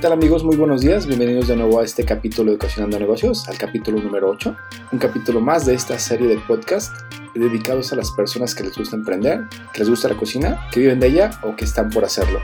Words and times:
Hola, 0.00 0.08
¿qué 0.08 0.12
tal 0.12 0.18
amigos? 0.18 0.44
Muy 0.44 0.56
buenos 0.56 0.80
días. 0.80 1.06
Bienvenidos 1.06 1.48
de 1.48 1.56
nuevo 1.56 1.78
a 1.78 1.84
este 1.84 2.06
capítulo 2.06 2.52
de 2.52 2.56
Cocinando 2.56 2.98
Negocios, 2.98 3.46
al 3.50 3.58
capítulo 3.58 4.00
número 4.00 4.30
8. 4.30 4.56
Un 4.92 4.98
capítulo 4.98 5.42
más 5.42 5.66
de 5.66 5.74
esta 5.74 5.98
serie 5.98 6.26
de 6.26 6.38
podcast 6.38 6.90
dedicados 7.34 7.92
a 7.92 7.96
las 7.96 8.10
personas 8.12 8.54
que 8.54 8.64
les 8.64 8.78
gusta 8.78 8.96
emprender, 8.96 9.46
que 9.74 9.80
les 9.80 9.90
gusta 9.90 10.08
la 10.08 10.16
cocina, 10.16 10.68
que 10.72 10.80
viven 10.80 11.00
de 11.00 11.08
ella 11.08 11.38
o 11.42 11.54
que 11.54 11.66
están 11.66 11.90
por 11.90 12.02
hacerlo. 12.06 12.40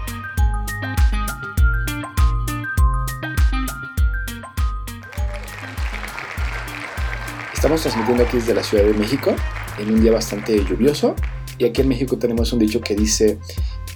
Estamos 7.55 7.81
transmitiendo 7.81 8.25
aquí 8.25 8.37
desde 8.37 8.53
la 8.53 8.63
Ciudad 8.63 8.85
de 8.85 8.93
México 8.93 9.35
en 9.79 9.95
un 9.95 10.03
día 10.03 10.13
bastante 10.13 10.63
lluvioso 10.63 11.15
y 11.57 11.65
aquí 11.65 11.81
en 11.81 11.89
México 11.89 12.19
tenemos 12.19 12.53
un 12.53 12.59
dicho 12.59 12.83
que 12.83 12.95
dice 12.95 13.39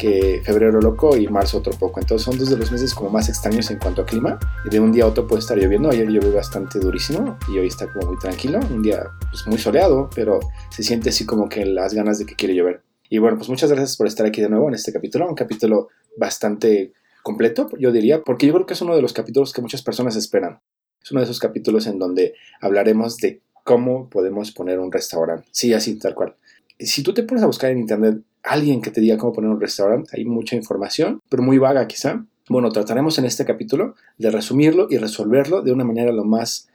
que 0.01 0.41
febrero 0.43 0.81
loco 0.81 1.15
y 1.15 1.29
marzo 1.29 1.59
otro 1.59 1.75
poco. 1.79 2.01
Entonces 2.01 2.25
son 2.25 2.39
dos 2.39 2.49
de 2.49 2.57
los 2.57 2.73
meses 2.73 2.95
como 2.95 3.11
más 3.11 3.29
extraños 3.29 3.71
en 3.71 3.79
cuanto 3.79 4.01
a 4.01 4.07
clima. 4.07 4.39
De 4.65 4.81
un 4.81 4.93
día 4.93 5.05
a 5.05 5.09
otro 5.09 5.27
puede 5.27 5.41
estar 5.41 5.59
lloviendo. 5.59 5.91
Ayer 5.91 6.09
llovió 6.09 6.33
bastante 6.33 6.79
durísimo 6.79 7.37
y 7.53 7.59
hoy 7.59 7.67
está 7.67 7.93
como 7.93 8.09
muy 8.09 8.19
tranquilo. 8.19 8.61
Un 8.71 8.83
día 8.83 9.03
pues, 9.31 9.47
muy 9.47 9.59
soleado, 9.59 10.09
pero 10.15 10.41
se 10.71 10.83
siente 10.83 11.11
así 11.11 11.27
como 11.27 11.51
que 11.51 11.67
las 11.67 11.93
ganas 11.93 12.19
de 12.19 12.25
que 12.25 12.35
quiere 12.35 12.55
llover. 12.55 12.83
Y 13.11 13.19
bueno, 13.19 13.37
pues 13.37 13.51
muchas 13.51 13.71
gracias 13.71 13.99
por 13.99 14.07
estar 14.07 14.25
aquí 14.25 14.41
de 14.41 14.49
nuevo 14.49 14.69
en 14.69 14.75
este 14.75 14.91
capítulo. 14.91 15.29
Un 15.29 15.35
capítulo 15.35 15.89
bastante 16.17 16.95
completo, 17.23 17.69
yo 17.79 17.93
diría, 17.93 18.23
porque 18.23 18.47
yo 18.47 18.55
creo 18.55 18.65
que 18.65 18.73
es 18.73 18.81
uno 18.81 18.97
de 18.97 19.03
los 19.03 19.13
capítulos 19.13 19.53
que 19.53 19.61
muchas 19.61 19.83
personas 19.83 20.17
esperan. 20.17 20.61
Es 21.03 21.11
uno 21.11 21.21
de 21.21 21.25
esos 21.25 21.41
capítulos 21.41 21.87
en 21.87 21.99
donde 21.99 22.35
hablaremos 22.63 23.19
de 23.19 23.43
cómo 23.65 24.09
podemos 24.09 24.51
poner 24.53 24.79
un 24.79 24.91
restaurante. 24.91 25.47
Sí, 25.51 25.75
así, 25.75 25.99
tal 25.99 26.15
cual. 26.15 26.37
Si 26.79 27.03
tú 27.03 27.13
te 27.13 27.23
pones 27.23 27.45
a 27.45 27.47
buscar 27.47 27.71
en 27.71 27.79
internet 27.79 28.23
alguien 28.43 28.81
que 28.81 28.91
te 28.91 29.01
diga 29.01 29.19
cómo 29.19 29.33
poner 29.33 29.51
un 29.51 29.61
restaurante. 29.61 30.11
Hay 30.17 30.25
mucha 30.25 30.57
información, 30.57 31.21
pero 31.29 31.43
muy 31.43 31.59
vaga 31.59 31.87
quizá. 31.87 32.25
Bueno, 32.49 32.71
trataremos 32.73 33.19
en 33.19 33.27
este 33.27 33.45
capítulo 33.45 33.95
de 34.19 34.31
resumirlo 34.31 34.89
y 34.91 34.99
resolverlo 34.99 35.63
de 35.63 35.73
una 35.73 35.85
manera 35.85 36.13
lo 36.13 36.25
más 36.25 36.69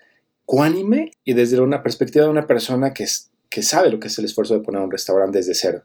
cuánime 0.46 1.12
y 1.24 1.34
desde 1.34 1.60
una 1.60 1.84
perspectiva 1.84 2.26
de 2.26 2.32
una 2.32 2.48
persona 2.48 2.94
que, 2.94 3.06
que 3.50 3.62
sabe 3.62 3.90
lo 3.90 4.00
que 4.00 4.08
es 4.08 4.18
el 4.18 4.26
esfuerzo 4.26 4.54
de 4.54 4.62
poner 4.62 4.82
un 4.82 4.92
restaurante 4.92 5.40
desde 5.40 5.56
cero, 5.56 5.84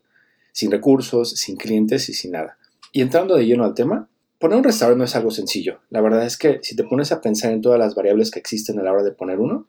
sin 0.52 0.70
recursos, 0.70 1.30
sin 1.30 1.56
clientes 1.56 2.08
y 2.08 2.14
sin 2.14 2.32
nada. 2.32 2.56
Y 2.92 3.00
entrando 3.00 3.36
de 3.36 3.46
lleno 3.46 3.64
al 3.64 3.74
tema, 3.74 4.08
poner 4.38 4.58
un 4.58 4.64
restaurante 4.64 4.98
no 4.98 5.04
es 5.04 5.16
algo 5.16 5.30
sencillo. 5.30 5.80
La 5.90 6.00
verdad 6.00 6.24
es 6.24 6.36
que 6.36 6.60
si 6.62 6.76
te 6.76 6.84
pones 6.84 7.10
a 7.12 7.20
pensar 7.20 7.52
en 7.52 7.62
todas 7.62 7.78
las 7.78 7.94
variables 7.94 8.30
que 8.30 8.38
existen 8.38 8.78
a 8.78 8.82
la 8.82 8.92
hora 8.92 9.02
de 9.02 9.12
poner 9.12 9.40
uno, 9.40 9.66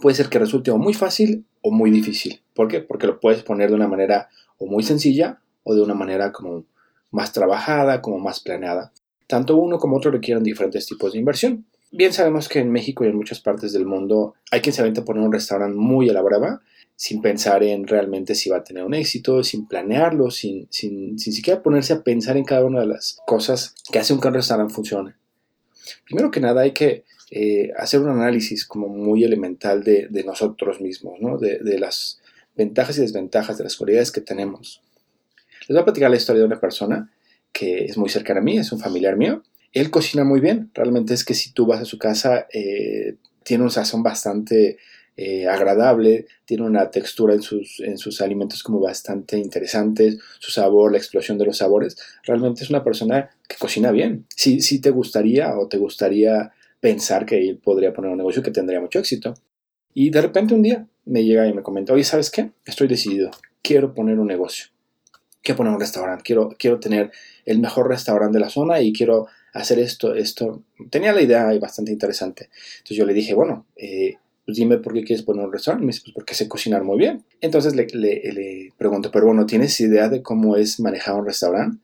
puede 0.00 0.14
ser 0.14 0.28
que 0.28 0.38
resulte 0.38 0.70
o 0.70 0.78
muy 0.78 0.94
fácil 0.94 1.46
o 1.62 1.70
muy 1.70 1.90
difícil. 1.90 2.42
¿Por 2.54 2.68
qué? 2.68 2.80
Porque 2.80 3.06
lo 3.06 3.20
puedes 3.20 3.42
poner 3.42 3.70
de 3.70 3.76
una 3.76 3.88
manera 3.88 4.28
o 4.58 4.66
muy 4.66 4.82
sencilla 4.82 5.40
o 5.64 5.74
de 5.74 5.82
una 5.82 5.94
manera 5.94 6.32
como 6.32 6.64
más 7.10 7.32
trabajada, 7.32 8.00
como 8.00 8.18
más 8.18 8.40
planeada. 8.40 8.92
Tanto 9.26 9.56
uno 9.56 9.78
como 9.78 9.96
otro 9.96 10.10
requieren 10.10 10.44
diferentes 10.44 10.86
tipos 10.86 11.12
de 11.12 11.18
inversión. 11.18 11.64
Bien 11.90 12.12
sabemos 12.12 12.48
que 12.48 12.58
en 12.58 12.70
México 12.70 13.04
y 13.04 13.08
en 13.08 13.16
muchas 13.16 13.40
partes 13.40 13.72
del 13.72 13.86
mundo 13.86 14.34
hay 14.50 14.60
quien 14.60 14.74
se 14.74 14.82
aventa 14.82 15.02
a 15.02 15.04
poner 15.04 15.22
un 15.22 15.32
restaurante 15.32 15.76
muy 15.76 16.10
a 16.10 16.12
la 16.12 16.22
brava, 16.22 16.60
sin 16.96 17.22
pensar 17.22 17.62
en 17.62 17.86
realmente 17.86 18.34
si 18.34 18.50
va 18.50 18.58
a 18.58 18.64
tener 18.64 18.84
un 18.84 18.94
éxito, 18.94 19.42
sin 19.42 19.66
planearlo, 19.66 20.30
sin, 20.30 20.66
sin, 20.70 21.18
sin 21.18 21.32
siquiera 21.32 21.62
ponerse 21.62 21.92
a 21.92 22.02
pensar 22.02 22.36
en 22.36 22.44
cada 22.44 22.64
una 22.64 22.80
de 22.80 22.86
las 22.86 23.18
cosas 23.26 23.74
que 23.90 23.98
hacen 23.98 24.20
que 24.20 24.28
un 24.28 24.34
restaurante 24.34 24.74
funcione. 24.74 25.14
Primero 26.04 26.30
que 26.30 26.40
nada 26.40 26.62
hay 26.62 26.72
que 26.72 27.04
eh, 27.30 27.70
hacer 27.76 28.00
un 28.00 28.08
análisis 28.08 28.66
como 28.66 28.88
muy 28.88 29.24
elemental 29.24 29.82
de, 29.84 30.24
nosotros 30.24 30.80
mismos, 30.80 31.20
¿no? 31.20 31.38
de 31.38 31.78
las 31.78 32.20
ventajas 32.56 32.98
y 32.98 33.02
desventajas, 33.02 33.58
de 33.58 33.64
las 33.64 33.76
cualidades 33.76 34.12
que 34.12 34.20
tenemos. 34.20 34.83
Les 35.66 35.74
voy 35.74 35.80
a 35.80 35.84
platicar 35.84 36.10
la 36.10 36.16
historia 36.16 36.40
de 36.40 36.46
una 36.46 36.60
persona 36.60 37.10
que 37.52 37.84
es 37.86 37.96
muy 37.96 38.10
cercana 38.10 38.40
a 38.40 38.42
mí, 38.42 38.58
es 38.58 38.72
un 38.72 38.80
familiar 38.80 39.16
mío. 39.16 39.42
Él 39.72 39.90
cocina 39.90 40.24
muy 40.24 40.40
bien, 40.40 40.70
realmente 40.74 41.14
es 41.14 41.24
que 41.24 41.34
si 41.34 41.52
tú 41.52 41.66
vas 41.66 41.80
a 41.80 41.84
su 41.84 41.98
casa, 41.98 42.46
eh, 42.52 43.16
tiene 43.42 43.64
un 43.64 43.70
sazón 43.70 44.02
bastante 44.02 44.76
eh, 45.16 45.46
agradable, 45.46 46.26
tiene 46.44 46.64
una 46.64 46.90
textura 46.90 47.34
en 47.34 47.42
sus, 47.42 47.80
en 47.80 47.96
sus 47.96 48.20
alimentos 48.20 48.62
como 48.62 48.80
bastante 48.80 49.38
interesante, 49.38 50.18
su 50.38 50.50
sabor, 50.50 50.92
la 50.92 50.98
explosión 50.98 51.38
de 51.38 51.46
los 51.46 51.58
sabores. 51.58 51.96
Realmente 52.24 52.62
es 52.62 52.70
una 52.70 52.84
persona 52.84 53.30
que 53.48 53.56
cocina 53.56 53.90
bien. 53.90 54.26
Si, 54.34 54.60
si 54.60 54.80
te 54.80 54.90
gustaría 54.90 55.56
o 55.56 55.66
te 55.68 55.78
gustaría 55.78 56.52
pensar 56.80 57.24
que 57.24 57.38
él 57.38 57.58
podría 57.58 57.94
poner 57.94 58.10
un 58.10 58.18
negocio 58.18 58.42
que 58.42 58.50
tendría 58.50 58.80
mucho 58.80 58.98
éxito. 58.98 59.34
Y 59.94 60.10
de 60.10 60.20
repente 60.20 60.54
un 60.54 60.62
día 60.62 60.86
me 61.04 61.24
llega 61.24 61.46
y 61.46 61.54
me 61.54 61.62
comenta, 61.62 61.92
oye, 61.94 62.04
¿sabes 62.04 62.30
qué? 62.30 62.50
Estoy 62.66 62.88
decidido, 62.88 63.30
quiero 63.62 63.94
poner 63.94 64.18
un 64.18 64.26
negocio 64.26 64.73
quiero 65.44 65.58
poner 65.58 65.72
un 65.72 65.80
restaurante, 65.80 66.24
quiero, 66.24 66.56
quiero 66.58 66.80
tener 66.80 67.12
el 67.44 67.58
mejor 67.60 67.88
restaurante 67.88 68.38
de 68.38 68.44
la 68.44 68.50
zona 68.50 68.80
y 68.80 68.92
quiero 68.92 69.26
hacer 69.52 69.78
esto, 69.78 70.14
esto. 70.14 70.62
Tenía 70.90 71.12
la 71.12 71.22
idea 71.22 71.56
bastante 71.60 71.92
interesante. 71.92 72.48
Entonces 72.78 72.96
yo 72.96 73.06
le 73.06 73.14
dije, 73.14 73.34
bueno, 73.34 73.66
eh, 73.76 74.16
pues 74.44 74.56
dime 74.56 74.78
por 74.78 74.94
qué 74.94 75.04
quieres 75.04 75.24
poner 75.24 75.44
un 75.44 75.52
restaurante. 75.52 75.86
Me 75.86 75.92
dice, 75.92 76.02
pues 76.04 76.14
porque 76.14 76.34
sé 76.34 76.48
cocinar 76.48 76.82
muy 76.82 76.98
bien. 76.98 77.24
Entonces 77.40 77.76
le, 77.76 77.86
le, 77.92 78.72
pregunto, 78.76 79.10
pero 79.12 79.26
bueno, 79.26 79.46
¿tienes 79.46 79.78
idea 79.80 80.08
de 80.08 80.22
cómo 80.22 80.56
es 80.56 80.80
manejar 80.80 81.14
un 81.14 81.26
restaurante? 81.26 81.78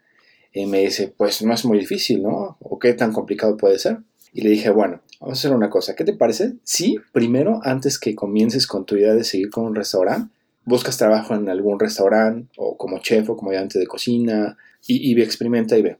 Y 0.52 0.66
me 0.66 0.80
dice, 0.80 1.12
pues 1.16 1.42
no 1.42 1.54
es 1.54 1.64
muy 1.64 1.78
difícil, 1.78 2.22
¿no? 2.22 2.56
¿O 2.60 2.78
qué 2.78 2.94
tan 2.94 3.12
complicado 3.12 3.56
puede 3.56 3.78
ser? 3.78 3.98
Y 4.32 4.40
le 4.40 4.50
dije, 4.50 4.70
bueno, 4.70 5.00
vamos 5.20 5.38
a 5.38 5.40
hacer 5.40 5.52
una 5.52 5.70
cosa. 5.70 5.94
¿Qué 5.94 6.04
te 6.04 6.14
parece? 6.14 6.54
Sí, 6.64 6.98
primero, 7.12 7.60
antes 7.62 7.98
que 7.98 8.14
comiences 8.14 8.66
con 8.66 8.84
tu 8.84 8.96
idea 8.96 9.14
de 9.14 9.22
seguir 9.22 9.50
con 9.50 9.66
un 9.66 9.74
restaurante, 9.74 10.32
buscas 10.64 10.96
trabajo 10.96 11.34
en 11.34 11.48
algún 11.48 11.78
restaurante 11.78 12.48
o 12.56 12.76
como 12.76 12.98
chef 12.98 13.28
o 13.30 13.36
como 13.36 13.50
ayudante 13.50 13.78
de 13.78 13.86
cocina 13.86 14.56
y, 14.86 15.12
y 15.12 15.22
experimenta 15.22 15.76
y 15.76 15.82
ve. 15.82 15.98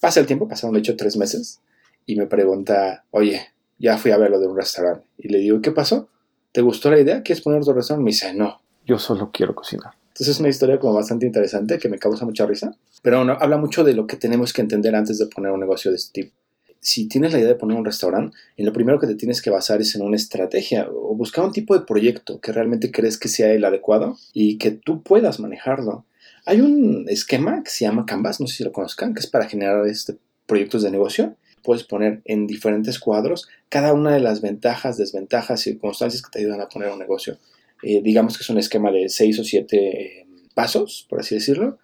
Pasa 0.00 0.20
el 0.20 0.26
tiempo, 0.26 0.48
pasaron 0.48 0.74
de 0.74 0.80
hecho 0.80 0.96
tres 0.96 1.16
meses 1.16 1.60
y 2.06 2.16
me 2.16 2.26
pregunta, 2.26 3.04
oye, 3.10 3.40
ya 3.78 3.98
fui 3.98 4.10
a 4.10 4.18
ver 4.18 4.30
lo 4.30 4.38
de 4.40 4.48
un 4.48 4.56
restaurante. 4.56 5.06
Y 5.18 5.28
le 5.28 5.38
digo, 5.38 5.60
¿qué 5.60 5.70
pasó? 5.70 6.08
¿Te 6.52 6.60
gustó 6.60 6.90
la 6.90 7.00
idea? 7.00 7.22
¿Quieres 7.22 7.42
poner 7.42 7.60
otro 7.60 7.74
restaurante? 7.74 8.04
Me 8.04 8.10
dice, 8.10 8.34
no, 8.34 8.60
yo 8.84 8.98
solo 8.98 9.30
quiero 9.32 9.54
cocinar. 9.54 9.94
Entonces 10.08 10.28
es 10.28 10.40
una 10.40 10.50
historia 10.50 10.78
como 10.78 10.94
bastante 10.94 11.24
interesante 11.24 11.78
que 11.78 11.88
me 11.88 11.98
causa 11.98 12.26
mucha 12.26 12.44
risa, 12.44 12.76
pero 13.00 13.18
bueno, 13.18 13.36
habla 13.40 13.56
mucho 13.56 13.82
de 13.82 13.94
lo 13.94 14.06
que 14.06 14.16
tenemos 14.16 14.52
que 14.52 14.60
entender 14.60 14.94
antes 14.94 15.18
de 15.18 15.26
poner 15.26 15.52
un 15.52 15.60
negocio 15.60 15.90
de 15.90 15.96
este 15.96 16.22
tipo 16.22 16.41
si 16.82 17.06
tienes 17.06 17.32
la 17.32 17.38
idea 17.38 17.48
de 17.48 17.54
poner 17.54 17.78
un 17.78 17.84
restaurante, 17.84 18.36
en 18.56 18.66
lo 18.66 18.72
primero 18.72 18.98
que 18.98 19.06
te 19.06 19.14
tienes 19.14 19.40
que 19.40 19.50
basar 19.50 19.80
es 19.80 19.94
en 19.94 20.02
una 20.02 20.16
estrategia 20.16 20.88
o 20.90 21.14
buscar 21.14 21.44
un 21.44 21.52
tipo 21.52 21.78
de 21.78 21.86
proyecto 21.86 22.40
que 22.40 22.50
realmente 22.50 22.90
crees 22.90 23.18
que 23.18 23.28
sea 23.28 23.52
el 23.52 23.64
adecuado 23.64 24.18
y 24.34 24.58
que 24.58 24.72
tú 24.72 25.00
puedas 25.00 25.38
manejarlo. 25.38 26.04
Hay 26.44 26.60
un 26.60 27.06
esquema 27.08 27.62
que 27.62 27.70
se 27.70 27.84
llama 27.84 28.04
Canvas, 28.04 28.40
no 28.40 28.48
sé 28.48 28.56
si 28.56 28.64
lo 28.64 28.72
conozcan, 28.72 29.14
que 29.14 29.20
es 29.20 29.28
para 29.28 29.48
generar 29.48 29.86
este, 29.86 30.16
proyectos 30.46 30.82
de 30.82 30.90
negocio. 30.90 31.36
Puedes 31.62 31.84
poner 31.84 32.20
en 32.24 32.48
diferentes 32.48 32.98
cuadros 32.98 33.48
cada 33.68 33.92
una 33.92 34.12
de 34.12 34.18
las 34.18 34.40
ventajas, 34.40 34.96
desventajas, 34.96 35.60
circunstancias 35.60 36.20
que 36.20 36.30
te 36.32 36.40
ayudan 36.40 36.60
a 36.60 36.68
poner 36.68 36.90
un 36.90 36.98
negocio. 36.98 37.38
Eh, 37.84 38.00
digamos 38.02 38.36
que 38.36 38.42
es 38.42 38.50
un 38.50 38.58
esquema 38.58 38.90
de 38.90 39.08
seis 39.08 39.38
o 39.38 39.44
siete 39.44 40.20
eh, 40.20 40.26
pasos, 40.52 41.06
por 41.08 41.20
así 41.20 41.36
decirlo, 41.36 41.78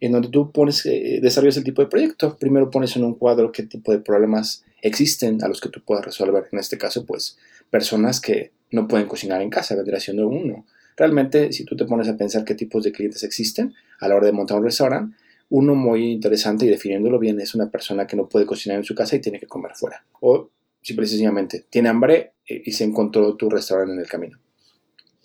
en 0.00 0.12
donde 0.12 0.28
tú 0.28 0.52
pones, 0.52 0.84
eh, 0.86 1.20
desarrollas 1.22 1.56
el 1.56 1.64
tipo 1.64 1.82
de 1.82 1.88
proyecto. 1.88 2.36
Primero 2.36 2.70
pones 2.70 2.96
en 2.96 3.04
un 3.04 3.14
cuadro 3.14 3.52
qué 3.52 3.62
tipo 3.64 3.92
de 3.92 3.98
problemas 3.98 4.64
existen 4.82 5.42
a 5.42 5.48
los 5.48 5.60
que 5.60 5.68
tú 5.68 5.82
puedas 5.82 6.04
resolver. 6.04 6.44
En 6.52 6.58
este 6.58 6.78
caso, 6.78 7.04
pues, 7.06 7.38
personas 7.70 8.20
que 8.20 8.52
no 8.70 8.86
pueden 8.88 9.06
cocinar 9.06 9.40
en 9.42 9.50
casa, 9.50 9.74
vendría 9.74 10.00
siendo 10.00 10.28
uno. 10.28 10.66
Realmente, 10.96 11.52
si 11.52 11.64
tú 11.64 11.76
te 11.76 11.84
pones 11.84 12.08
a 12.08 12.16
pensar 12.16 12.44
qué 12.44 12.54
tipos 12.54 12.84
de 12.84 12.92
clientes 12.92 13.22
existen 13.22 13.74
a 14.00 14.08
la 14.08 14.14
hora 14.16 14.26
de 14.26 14.32
montar 14.32 14.58
un 14.58 14.64
restaurante, 14.64 15.16
uno 15.50 15.74
muy 15.74 16.12
interesante 16.12 16.66
y 16.66 16.68
definiéndolo 16.68 17.18
bien 17.18 17.40
es 17.40 17.54
una 17.54 17.70
persona 17.70 18.06
que 18.06 18.16
no 18.16 18.28
puede 18.28 18.46
cocinar 18.46 18.78
en 18.78 18.84
su 18.84 18.94
casa 18.94 19.16
y 19.16 19.20
tiene 19.20 19.38
que 19.38 19.46
comer 19.46 19.72
fuera. 19.74 20.04
O, 20.20 20.50
si 20.82 20.94
precisamente 20.94 21.64
tiene 21.70 21.88
hambre 21.88 22.34
eh, 22.46 22.62
y 22.64 22.72
se 22.72 22.84
encontró 22.84 23.36
tu 23.36 23.48
restaurante 23.48 23.94
en 23.94 24.00
el 24.00 24.08
camino. 24.08 24.38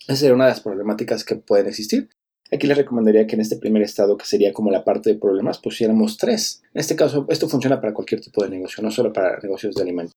Esa 0.08 0.16
sería 0.16 0.36
una 0.36 0.46
de 0.46 0.52
las 0.52 0.62
problemáticas 0.62 1.24
que 1.24 1.36
pueden 1.36 1.68
existir. 1.68 2.10
Aquí 2.51 2.66
les 2.66 2.78
recomendaría 2.78 3.28
que 3.28 3.36
en 3.36 3.42
este 3.42 3.57
primer 3.57 3.84
estado, 3.84 4.18
que 4.18 4.25
sería 4.25 4.54
como 4.54 4.72
la 4.72 4.84
parte 4.84 5.12
de 5.12 5.19
problemas, 5.19 5.60
pusiéramos 5.60 6.18
tres. 6.18 6.63
En 6.74 6.81
este 6.81 6.96
caso, 6.96 7.28
esto 7.30 7.48
funciona 7.48 7.80
para 7.80 7.94
cualquier 7.94 8.22
tipo 8.22 8.44
de 8.44 8.50
negocio, 8.50 8.84
no 8.84 8.90
solo 8.90 9.13
para 9.13 9.38
negocios 9.40 9.75
de 9.75 9.81
alimentos. 9.81 10.16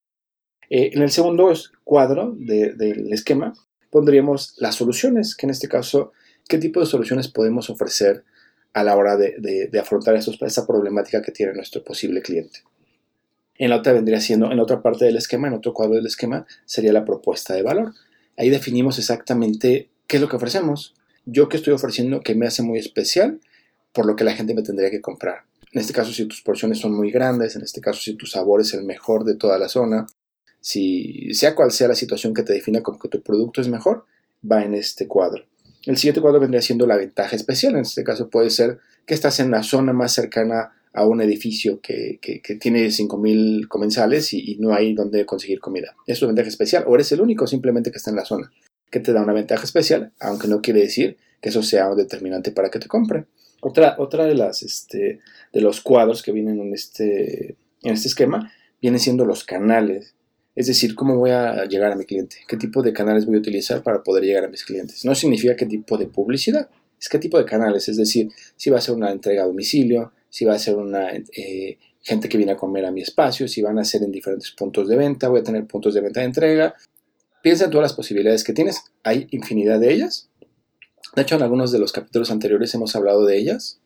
Eh, 0.70 0.90
en 0.94 1.02
el 1.02 1.10
segundo 1.10 1.52
cuadro 1.84 2.34
del 2.38 3.12
esquema 3.12 3.52
pondríamos 3.90 4.54
las 4.56 4.76
soluciones, 4.76 5.36
que 5.36 5.44
en 5.44 5.50
este 5.50 5.68
caso, 5.68 6.12
¿qué 6.48 6.56
tipo 6.56 6.80
de 6.80 6.86
soluciones 6.86 7.28
podemos 7.28 7.68
ofrecer 7.68 8.24
a 8.72 8.82
la 8.82 8.96
hora 8.96 9.18
de, 9.18 9.70
afrontar 9.78 10.14
esta 10.16 10.66
problemática 10.66 11.20
que 11.20 11.30
tiene 11.30 11.52
nuestro 11.52 11.84
posible 11.84 12.22
cliente? 12.22 12.60
En 13.58 13.68
la 13.68 13.76
otra 13.76 13.92
vendría 13.92 14.18
siendo, 14.22 14.50
en 14.50 14.60
otra 14.60 14.80
parte 14.80 15.04
del 15.04 15.18
esquema, 15.18 15.48
en 15.48 15.54
otro 15.54 15.74
cuadro 15.74 15.96
del 15.96 16.06
esquema, 16.06 16.46
sería 16.64 16.94
la 16.94 17.04
propuesta 17.04 17.52
de 17.52 17.62
valor. 17.62 17.92
Ahí 18.38 18.48
definimos 18.48 18.98
exactamente 18.98 19.90
qué 20.06 20.16
es 20.16 20.22
lo 20.22 20.28
que 20.30 20.36
ofrecemos, 20.36 20.94
yo 21.24 21.48
que 21.48 21.56
estoy 21.56 21.72
ofreciendo 21.72 22.20
que 22.20 22.34
me 22.34 22.46
hace 22.46 22.62
muy 22.62 22.78
especial 22.78 23.40
por 23.92 24.06
lo 24.06 24.16
que 24.16 24.24
la 24.24 24.34
gente 24.34 24.54
me 24.54 24.62
tendría 24.62 24.90
que 24.90 25.00
comprar. 25.00 25.44
En 25.72 25.80
este 25.80 25.92
caso, 25.92 26.12
si 26.12 26.26
tus 26.26 26.42
porciones 26.42 26.78
son 26.78 26.94
muy 26.94 27.10
grandes, 27.10 27.56
en 27.56 27.62
este 27.62 27.80
caso, 27.80 28.00
si 28.00 28.14
tu 28.14 28.26
sabor 28.26 28.60
es 28.60 28.74
el 28.74 28.84
mejor 28.84 29.24
de 29.24 29.36
toda 29.36 29.58
la 29.58 29.68
zona, 29.68 30.06
si 30.60 31.32
sea 31.34 31.54
cual 31.54 31.72
sea 31.72 31.88
la 31.88 31.94
situación 31.94 32.34
que 32.34 32.42
te 32.42 32.52
defina 32.52 32.82
como 32.82 32.98
que 32.98 33.08
tu 33.08 33.22
producto 33.22 33.60
es 33.60 33.68
mejor, 33.68 34.04
va 34.50 34.64
en 34.64 34.74
este 34.74 35.06
cuadro. 35.06 35.44
El 35.84 35.96
siguiente 35.96 36.20
cuadro 36.20 36.40
vendría 36.40 36.62
siendo 36.62 36.86
la 36.86 36.96
ventaja 36.96 37.34
especial. 37.34 37.74
En 37.74 37.82
este 37.82 38.04
caso 38.04 38.28
puede 38.28 38.50
ser 38.50 38.78
que 39.06 39.14
estás 39.14 39.40
en 39.40 39.50
la 39.50 39.62
zona 39.62 39.92
más 39.92 40.12
cercana 40.12 40.72
a 40.92 41.06
un 41.06 41.20
edificio 41.22 41.80
que, 41.80 42.18
que, 42.20 42.42
que 42.42 42.54
tiene 42.56 42.86
5.000 42.86 43.66
comensales 43.66 44.32
y, 44.34 44.52
y, 44.52 44.56
no 44.58 44.74
hay 44.74 44.94
donde 44.94 45.24
conseguir 45.24 45.58
comida. 45.58 45.96
Es 46.06 46.20
una 46.20 46.28
ventaja 46.28 46.48
especial, 46.48 46.84
o 46.86 46.94
eres 46.94 47.10
el 47.12 47.22
único 47.22 47.46
simplemente 47.46 47.90
que 47.90 47.96
está 47.96 48.10
en 48.10 48.16
la 48.16 48.26
zona, 48.26 48.52
que 48.92 49.00
te 49.00 49.12
da 49.12 49.22
una 49.22 49.32
ventaja 49.32 49.64
especial, 49.64 50.12
aunque 50.20 50.46
no 50.46 50.60
quiere 50.60 50.82
decir 50.82 51.16
que 51.40 51.48
eso 51.48 51.62
sea 51.62 51.88
un 51.88 51.96
determinante 51.96 52.52
para 52.52 52.70
que 52.70 52.78
te 52.78 52.86
compre. 52.86 53.24
Otra, 53.62 53.96
otra 53.98 54.26
de, 54.26 54.34
las, 54.34 54.62
este, 54.62 55.20
de 55.52 55.60
los 55.60 55.80
cuadros 55.80 56.22
que 56.22 56.30
vienen 56.30 56.60
en 56.60 56.74
este, 56.74 57.56
en 57.82 57.94
este 57.94 58.08
esquema 58.08 58.52
vienen 58.80 59.00
siendo 59.00 59.24
los 59.24 59.44
canales. 59.44 60.14
Es 60.54 60.66
decir, 60.66 60.94
cómo 60.94 61.16
voy 61.16 61.30
a 61.30 61.64
llegar 61.64 61.90
a 61.90 61.96
mi 61.96 62.04
cliente, 62.04 62.36
qué 62.46 62.58
tipo 62.58 62.82
de 62.82 62.92
canales 62.92 63.24
voy 63.24 63.36
a 63.36 63.38
utilizar 63.38 63.82
para 63.82 64.02
poder 64.02 64.24
llegar 64.24 64.44
a 64.44 64.48
mis 64.48 64.64
clientes. 64.64 65.04
No 65.06 65.14
significa 65.14 65.56
qué 65.56 65.64
tipo 65.64 65.96
de 65.96 66.06
publicidad, 66.06 66.68
es 67.00 67.08
qué 67.08 67.18
tipo 67.18 67.38
de 67.38 67.46
canales, 67.46 67.88
es 67.88 67.96
decir, 67.96 68.28
si 68.56 68.68
va 68.68 68.76
a 68.76 68.82
ser 68.82 68.94
una 68.94 69.10
entrega 69.10 69.42
a 69.42 69.46
domicilio, 69.46 70.12
si 70.28 70.44
va 70.44 70.54
a 70.54 70.58
ser 70.58 70.76
una 70.76 71.12
eh, 71.12 71.78
gente 72.02 72.28
que 72.28 72.36
viene 72.36 72.52
a 72.52 72.56
comer 72.56 72.84
a 72.84 72.90
mi 72.90 73.00
espacio, 73.00 73.48
si 73.48 73.62
van 73.62 73.78
a 73.78 73.84
ser 73.84 74.02
en 74.02 74.12
diferentes 74.12 74.50
puntos 74.50 74.88
de 74.88 74.96
venta, 74.96 75.28
voy 75.28 75.40
a 75.40 75.44
tener 75.44 75.66
puntos 75.66 75.94
de 75.94 76.02
venta 76.02 76.20
de 76.20 76.26
entrega. 76.26 76.74
Piensa 77.42 77.64
en 77.64 77.70
todas 77.70 77.82
las 77.82 77.92
posibilidades 77.92 78.44
que 78.44 78.52
tienes, 78.52 78.84
hay 79.02 79.26
infinidad 79.30 79.80
de 79.80 79.92
ellas. 79.92 80.30
De 81.16 81.22
hecho, 81.22 81.34
en 81.34 81.42
algunos 81.42 81.72
de 81.72 81.80
los 81.80 81.92
capítulos 81.92 82.30
anteriores 82.30 82.72
hemos 82.74 82.94
hablado 82.94 83.26
de 83.26 83.36
ellas. 83.36 83.80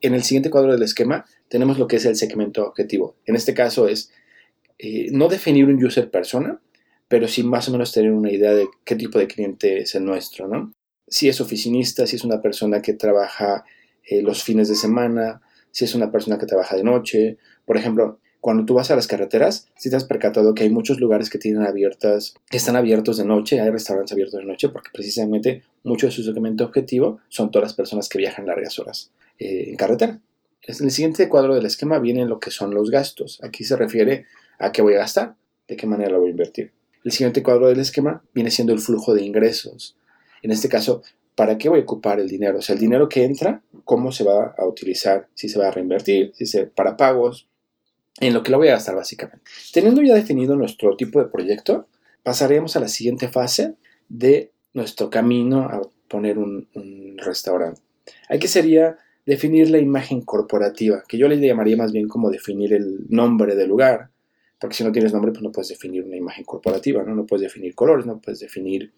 En 0.00 0.14
el 0.14 0.22
siguiente 0.22 0.50
cuadro 0.50 0.72
del 0.72 0.82
esquema 0.82 1.26
tenemos 1.48 1.78
lo 1.78 1.88
que 1.88 1.96
es 1.96 2.04
el 2.06 2.16
segmento 2.16 2.66
objetivo. 2.66 3.16
En 3.26 3.34
este 3.34 3.54
caso 3.54 3.88
es 3.88 4.12
eh, 4.78 5.08
no 5.10 5.28
definir 5.28 5.66
un 5.66 5.84
user 5.84 6.10
persona, 6.10 6.60
pero 7.08 7.28
sí 7.28 7.42
más 7.42 7.68
o 7.68 7.72
menos 7.72 7.92
tener 7.92 8.12
una 8.12 8.30
idea 8.30 8.54
de 8.54 8.68
qué 8.84 8.94
tipo 8.94 9.18
de 9.18 9.26
cliente 9.26 9.78
es 9.78 9.94
el 9.94 10.04
nuestro, 10.04 10.48
¿no? 10.48 10.72
Si 11.08 11.28
es 11.28 11.40
oficinista, 11.40 12.06
si 12.06 12.16
es 12.16 12.24
una 12.24 12.40
persona 12.40 12.80
que 12.80 12.94
trabaja 12.94 13.64
eh, 14.04 14.22
los 14.22 14.42
fines 14.42 14.68
de 14.68 14.76
semana, 14.76 15.42
si 15.72 15.84
es 15.84 15.94
una 15.94 16.10
persona 16.10 16.38
que 16.38 16.46
trabaja 16.46 16.76
de 16.76 16.84
noche. 16.84 17.36
Por 17.66 17.76
ejemplo, 17.76 18.20
cuando 18.42 18.64
tú 18.64 18.74
vas 18.74 18.90
a 18.90 18.96
las 18.96 19.06
carreteras, 19.06 19.68
si 19.76 19.88
te 19.88 19.94
has 19.94 20.02
percatado 20.02 20.52
que 20.52 20.64
hay 20.64 20.68
muchos 20.68 20.98
lugares 20.98 21.30
que 21.30 21.38
tienen 21.38 21.62
abiertas, 21.62 22.34
están 22.50 22.74
abiertos 22.74 23.16
de 23.16 23.24
noche, 23.24 23.60
hay 23.60 23.70
restaurantes 23.70 24.10
abiertos 24.10 24.40
de 24.40 24.46
noche, 24.46 24.68
porque 24.68 24.90
precisamente 24.92 25.62
mucho 25.84 26.06
de 26.06 26.12
su 26.12 26.24
segmento 26.24 26.64
objetivo 26.64 27.20
son 27.28 27.52
todas 27.52 27.68
las 27.68 27.74
personas 27.74 28.08
que 28.08 28.18
viajan 28.18 28.44
largas 28.44 28.80
horas 28.80 29.12
eh, 29.38 29.66
en 29.68 29.76
carretera. 29.76 30.18
En 30.62 30.84
el 30.84 30.90
siguiente 30.90 31.28
cuadro 31.28 31.54
del 31.54 31.66
esquema 31.66 32.00
vienen 32.00 32.28
lo 32.28 32.40
que 32.40 32.50
son 32.50 32.74
los 32.74 32.90
gastos. 32.90 33.38
Aquí 33.44 33.62
se 33.62 33.76
refiere 33.76 34.26
a 34.58 34.72
qué 34.72 34.82
voy 34.82 34.94
a 34.94 34.98
gastar, 34.98 35.36
de 35.68 35.76
qué 35.76 35.86
manera 35.86 36.10
lo 36.10 36.18
voy 36.18 36.30
a 36.30 36.32
invertir. 36.32 36.72
El 37.04 37.12
siguiente 37.12 37.44
cuadro 37.44 37.68
del 37.68 37.78
esquema 37.78 38.24
viene 38.34 38.50
siendo 38.50 38.72
el 38.72 38.80
flujo 38.80 39.14
de 39.14 39.22
ingresos. 39.22 39.96
En 40.42 40.50
este 40.50 40.68
caso, 40.68 41.02
¿para 41.36 41.58
qué 41.58 41.68
voy 41.68 41.78
a 41.78 41.82
ocupar 41.84 42.18
el 42.18 42.28
dinero? 42.28 42.58
O 42.58 42.62
sea, 42.62 42.74
el 42.74 42.80
dinero 42.80 43.08
que 43.08 43.22
entra, 43.22 43.62
¿cómo 43.84 44.10
se 44.10 44.24
va 44.24 44.52
a 44.58 44.66
utilizar? 44.66 45.28
Si 45.34 45.48
se 45.48 45.60
va 45.60 45.68
a 45.68 45.70
reinvertir, 45.70 46.32
si 46.34 46.44
se 46.46 46.66
para 46.66 46.96
pagos, 46.96 47.46
en 48.20 48.34
lo 48.34 48.42
que 48.42 48.50
lo 48.50 48.58
voy 48.58 48.68
a 48.68 48.72
gastar 48.72 48.94
básicamente. 48.94 49.44
Teniendo 49.72 50.02
ya 50.02 50.14
definido 50.14 50.56
nuestro 50.56 50.96
tipo 50.96 51.20
de 51.20 51.28
proyecto, 51.28 51.88
pasaremos 52.22 52.76
a 52.76 52.80
la 52.80 52.88
siguiente 52.88 53.28
fase 53.28 53.74
de 54.08 54.52
nuestro 54.74 55.10
camino 55.10 55.62
a 55.62 55.82
poner 56.08 56.38
un, 56.38 56.68
restaurante. 57.18 57.80
Aquí 58.28 58.48
sería 58.48 58.98
definir 59.24 59.70
la 59.70 59.78
imagen 59.78 60.22
corporativa, 60.22 61.04
que 61.06 61.16
yo 61.16 61.28
le 61.28 61.38
llamaría 61.38 61.76
más 61.76 61.92
bien 61.92 62.08
como 62.08 62.30
definir 62.30 62.72
el 62.72 63.06
nombre 63.08 63.54
del 63.54 63.68
lugar, 63.68 64.10
porque 64.58 64.74
si 64.74 64.82
no 64.82 64.92
tienes 64.92 65.12
nombre, 65.12 65.30
pues 65.30 65.42
no 65.42 65.52
puedes 65.52 65.68
definir 65.68 66.04
una 66.04 66.16
imagen 66.16 66.44
corporativa, 66.44 67.04
¿no? 67.04 67.14
No 67.14 67.26
puedes 67.26 67.42
definir 67.42 67.74
colores, 67.74 68.06
no 68.06 68.20
puedes 68.20 68.40
definir 68.40 68.92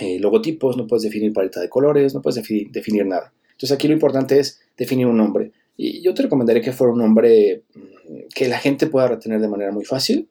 eh, 0.00 0.18
logotipos, 0.20 0.76
no 0.76 0.86
puedes 0.86 1.02
definir 1.02 1.32
paleta 1.32 1.60
de 1.60 1.68
colores, 1.68 2.14
no 2.14 2.22
puedes 2.22 2.36
definir, 2.36 2.70
definir 2.70 3.06
nada. 3.06 3.32
Entonces 3.50 3.72
aquí 3.72 3.88
lo 3.88 3.94
importante 3.94 4.38
es 4.38 4.60
definir 4.76 5.06
un 5.06 5.16
nombre. 5.16 5.52
Y 5.76 6.02
yo 6.02 6.14
te 6.14 6.22
recomendaría 6.22 6.62
que 6.62 6.72
fuera 6.72 6.92
un 6.92 7.00
nombre 7.00 7.62
mm, 7.74 7.80
que 8.34 8.48
la 8.48 8.58
gente 8.58 8.86
pueda 8.86 9.08
retener 9.08 9.40
de 9.40 9.48
manera 9.48 9.72
muy 9.72 9.84
fácil 9.84 10.28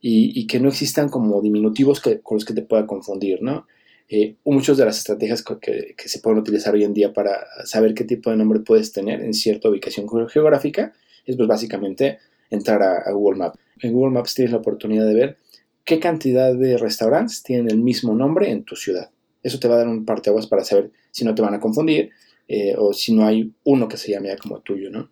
y, 0.00 0.46
que 0.46 0.60
no 0.60 0.68
existan 0.68 1.08
como 1.08 1.42
diminutivos 1.42 2.00
que, 2.00 2.20
con 2.20 2.36
los 2.36 2.44
que 2.44 2.54
te 2.54 2.62
pueda 2.62 2.86
confundir, 2.86 3.42
¿no? 3.42 3.66
Eh, 4.08 4.36
muchas 4.44 4.76
de 4.76 4.84
las 4.84 4.98
estrategias 4.98 5.44
que, 5.44 5.94
que, 5.96 6.08
se 6.08 6.18
pueden 6.18 6.40
utilizar 6.40 6.74
hoy 6.74 6.84
en 6.84 6.94
día 6.94 7.12
para 7.12 7.46
saber 7.64 7.94
qué 7.94 8.04
tipo 8.04 8.30
de 8.30 8.36
nombre 8.36 8.60
puedes 8.60 8.92
tener 8.92 9.20
en 9.20 9.34
cierta 9.34 9.68
ubicación 9.68 10.08
geográfica 10.28 10.92
es 11.26 11.36
pues 11.36 11.48
básicamente 11.48 12.18
entrar 12.50 12.82
a, 12.82 13.10
Google 13.12 13.38
Maps. 13.38 13.58
En 13.80 13.92
Google 13.92 14.12
Maps 14.12 14.34
tienes 14.34 14.52
la 14.52 14.58
oportunidad 14.58 15.06
de 15.06 15.14
ver 15.14 15.38
qué 15.84 16.00
cantidad 16.00 16.54
de 16.54 16.76
restaurantes 16.76 17.42
tienen 17.42 17.70
el 17.70 17.78
mismo 17.78 18.14
nombre 18.14 18.50
en 18.50 18.64
tu 18.64 18.76
ciudad. 18.76 19.10
Eso 19.42 19.58
te 19.58 19.68
va 19.68 19.76
a 19.76 19.78
dar 19.78 19.88
un 19.88 20.04
parteaguas 20.04 20.46
para 20.46 20.64
saber 20.64 20.90
si 21.10 21.24
no 21.24 21.34
te 21.34 21.42
van 21.42 21.54
a 21.54 21.60
confundir 21.60 22.10
eh, 22.48 22.74
o 22.76 22.92
si 22.92 23.14
no 23.14 23.26
hay 23.26 23.52
uno 23.64 23.88
que 23.88 23.96
se 23.96 24.10
llame 24.10 24.36
como 24.36 24.60
tuyo, 24.60 24.90
¿no? 24.90 25.10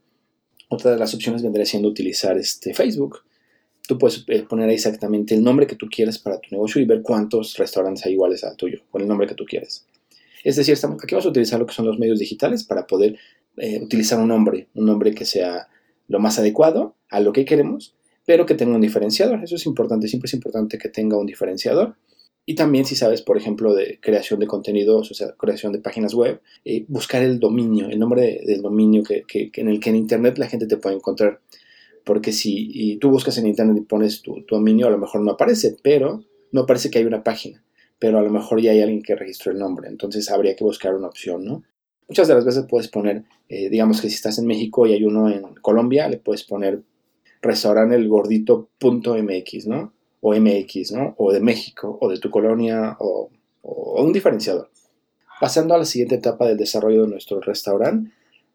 Otra 0.69 0.91
de 0.91 0.99
las 0.99 1.15
opciones 1.15 1.43
vendría 1.43 1.67
siendo 1.67 1.89
utilizar 1.89 2.37
este 2.37 2.75
Facebook. 2.75 3.21
Tú 3.87 3.97
puedes 3.99 4.25
eh, 4.29 4.43
poner 4.43 4.69
exactamente 4.71 5.35
el 5.35 5.43
nombre 5.43 5.67
que 5.67 5.77
tú 5.77 5.89
quieres 5.91 6.19
para 6.19 6.39
tu 6.39 6.49
negocio 6.51 6.81
y 6.81 6.85
ver 6.85 7.01
cuántos 7.03 7.57
restaurantes 7.57 8.05
hay 8.05 8.13
iguales 8.13 8.45
al 8.45 8.57
tuyo, 8.57 8.81
con 8.91 9.01
el 9.01 9.09
nombre 9.09 9.27
que 9.27 9.35
tú 9.35 9.45
quieres. 9.47 9.87
Es 10.45 10.57
decir, 10.57 10.75
estamos, 10.75 11.03
aquí 11.03 11.15
vamos 11.15 11.27
a 11.27 11.31
utilizar 11.31 11.59
lo 11.59 11.67
que 11.67 11.75
son 11.75 11.87
los 11.87 11.99
medios 11.99 12.19
digitales 12.19 12.65
para 12.65 12.87
poder 12.87 13.19
eh, 13.57 13.81
utilizar 13.83 14.21
un 14.21 14.29
nombre, 14.29 14.69
un 14.75 14.87
nombre 14.87 15.15
que 15.15 15.25
sea 15.25 15.69
lo 16.07 16.21
más 16.21 16.39
adecuado 16.39 16.95
a 17.11 17.21
lo 17.21 17.33
que 17.33 17.45
queremos, 17.45 17.95
pero 18.27 18.47
que 18.47 18.55
tenga 18.55 18.75
un 18.75 18.81
diferenciador. 18.81 19.43
Eso 19.43 19.57
es 19.57 19.67
importante, 19.67 20.07
siempre 20.07 20.27
es 20.27 20.35
importante 20.35 20.79
que 20.79 20.91
tenga 20.91 21.17
un 21.17 21.27
diferenciador. 21.27 21.97
Y 22.51 22.55
también 22.55 22.87
si 22.87 22.97
sabes, 22.97 23.21
por 23.21 23.37
ejemplo, 23.37 23.75
de 23.75 23.99
creación 24.01 24.41
de 24.41 24.47
contenidos, 24.47 25.11
o 25.11 25.13
sea, 25.13 25.33
creación 25.33 25.71
de 25.75 25.81
páginas 25.81 26.15
web, 26.15 26.41
eh, 26.65 26.87
buscar 26.89 27.23
el 27.23 27.39
dominio, 27.41 27.91
el 27.91 27.99
nombre 27.99 28.41
del 28.43 28.63
dominio 28.63 29.03
que, 29.03 29.51
en 29.53 29.69
el 29.69 29.81
que 29.81 29.91
en 29.91 29.97
Internet 29.97 30.39
la 30.39 30.49
gente 30.49 30.67
te 30.67 30.79
puede 30.79 30.97
encontrar. 30.97 31.43
Porque 32.05 32.33
si 32.33 32.97
tú 33.03 33.11
buscas 33.11 33.37
en 33.37 33.49
Internet 33.49 33.77
y 33.77 33.81
pones 33.83 34.23
tu, 34.23 34.47
dominio, 34.49 34.87
a 34.87 34.91
lo 34.91 34.97
mejor 34.97 35.21
no 35.21 35.33
aparece, 35.33 35.77
pero 35.83 36.25
no 36.51 36.65
parece 36.65 36.91
que 36.91 36.97
hay 36.97 37.05
una 37.05 37.23
página. 37.23 37.63
Pero 37.99 38.19
a 38.19 38.23
lo 38.23 38.31
mejor 38.31 38.63
ya 38.63 38.71
hay 38.71 38.81
alguien 38.81 39.03
que 39.03 39.15
registró 39.15 39.53
el 39.53 39.59
nombre. 39.59 39.91
Entonces 39.91 40.31
habría 40.31 40.57
que 40.57 40.65
buscar 40.65 40.95
una 40.95 41.09
opción, 41.09 41.45
¿no? 41.45 41.65
Muchas 42.09 42.29
de 42.29 42.35
las 42.35 42.47
veces 42.47 42.65
puedes 42.67 42.89
poner, 42.89 43.25
eh, 43.51 43.69
digamos 43.69 44.01
que 44.01 44.09
si 44.09 44.15
estás 44.15 44.39
en 44.39 44.47
México 44.47 44.87
y 44.87 44.95
hay 44.95 45.05
uno 45.05 45.29
en 45.29 45.43
Colombia, 45.57 46.09
le 46.09 46.17
puedes 46.17 46.45
poner 46.45 46.81
restaurante 47.43 47.95
el 47.95 48.09
gordito.mx, 48.09 49.67
¿no? 49.67 49.93
O 50.21 50.35
MX, 50.35 50.93
¿no? 50.93 51.15
O 51.17 51.33
de 51.33 51.41
México, 51.41 51.99
o 52.01 52.09
de 52.09 52.19
tu 52.19 52.31
colonia, 52.31 52.97
o, 53.01 53.31
un 53.63 54.13
diferenciador. 54.13 54.71
Pasando 55.41 55.75
a 55.75 55.79
la 55.79 55.85
siguiente 55.85 56.17
etapa 56.17 56.47
del 56.47 56.57
desarrollo 56.57 57.03
de 57.03 57.09
nuestro 57.09 57.41
restaurante, 57.41 58.11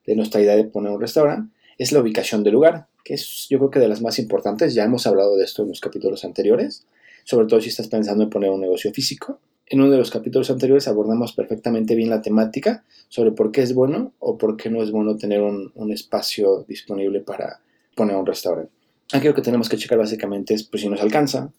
de 0.05 0.15
nuestra 0.15 0.41
idea 0.41 0.55
de 0.55 0.65
poner 0.65 0.91
un 0.91 0.99
restaurante, 0.99 1.53
es 1.77 1.91
la 1.91 2.01
ubicación 2.01 2.43
del 2.43 2.53
lugar, 2.53 2.87
que 3.03 3.15
es 3.15 3.47
yo 3.49 3.57
creo 3.57 3.71
que 3.71 3.79
de 3.79 3.87
las 3.87 4.01
más 4.01 4.19
importantes. 4.19 4.73
Ya 4.73 4.83
hemos 4.83 5.07
hablado 5.07 5.35
de 5.37 5.43
esto 5.43 5.63
en 5.63 5.69
los 5.69 5.79
capítulos 5.79 6.25
anteriores, 6.25 6.85
sobre 7.23 7.47
todo 7.47 7.61
si 7.61 7.69
estás 7.69 7.87
pensando 7.87 8.23
en 8.23 8.29
poner 8.29 8.49
un 8.49 8.61
negocio 8.61 8.91
físico. 8.91 9.39
En 9.65 9.81
uno 9.81 9.91
de 9.91 9.97
los 9.97 10.11
capítulos 10.11 10.49
anteriores 10.49 10.87
abordamos 10.87 11.33
perfectamente 11.33 11.95
bien 11.95 12.09
la 12.09 12.21
temática 12.21 12.83
sobre 13.07 13.31
por 13.31 13.51
qué 13.51 13.61
es 13.61 13.73
bueno 13.73 14.13
o 14.19 14.37
por 14.37 14.57
qué 14.57 14.69
no 14.69 14.83
es 14.83 14.91
bueno 14.91 15.15
tener 15.17 15.41
un, 15.41 15.71
espacio 15.91 16.65
disponible 16.67 17.21
para 17.21 17.61
poner 17.95 18.15
un 18.15 18.25
restaurante. 18.25 18.71
Aquí 19.13 19.27
lo 19.27 19.35
que 19.35 19.43
tenemos 19.43 19.69
que 19.69 19.77
checar 19.77 19.99
básicamente 19.99 20.55
es 20.55 20.63
pues, 20.63 20.81
si 20.81 20.89
nos 20.89 20.99
alcanza, 20.99 21.53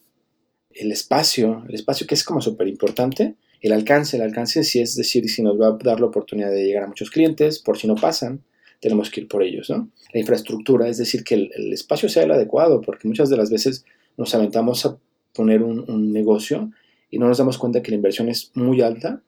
el 0.71 0.91
espacio, 0.91 1.63
el 1.69 1.75
espacio 1.75 2.05
que 2.05 2.13
es 2.13 2.25
como 2.25 2.41
súper 2.41 2.67
importante, 2.67 3.35
el 3.61 3.71
alcance, 3.71 4.17
el 4.17 4.23
alcance 4.23 4.65
si 4.65 4.81
es 4.81 4.97
decir, 4.97 5.29
si 5.29 5.41
nos 5.41 5.59
va 5.59 5.67
a 5.67 5.77
dar 5.81 6.01
la 6.01 6.07
oportunidad 6.07 6.51
de 6.51 6.65
llegar 6.65 6.83
a 6.83 6.87
muchos 6.87 7.09
clientes, 7.09 7.59
por 7.59 7.77
si 7.77 7.87
no 7.87 7.95
pasan, 7.95 8.43
tenemos 8.81 9.09
que 9.09 9.21
ir 9.21 9.29
por 9.29 9.41
ellos, 9.41 9.69
¿no? 9.69 9.89
La 10.13 10.19
infraestructura, 10.19 10.89
es 10.89 10.97
decir, 10.97 11.23
que 11.23 11.35
el, 11.35 11.71
espacio 11.71 12.09
sea 12.09 12.23
el 12.23 12.31
adecuado, 12.31 12.81
porque 12.81 13.07
muchas 13.07 13.29
de 13.29 13.37
las 13.37 13.49
veces 13.49 13.85
nos 14.17 14.35
aventamos 14.35 14.85
a 14.85 14.97
poner 15.33 15.63
un, 15.63 15.89
un 15.89 16.11
negocio 16.11 16.71
y 17.09 17.19
no 17.19 17.29
nos 17.29 17.37
damos 17.37 17.57
cuenta 17.57 17.81
que 17.81 17.91
la 17.91 17.95
inversión 17.95 18.27
es 18.27 18.51
muy 18.53 18.81
alta, 18.81 19.21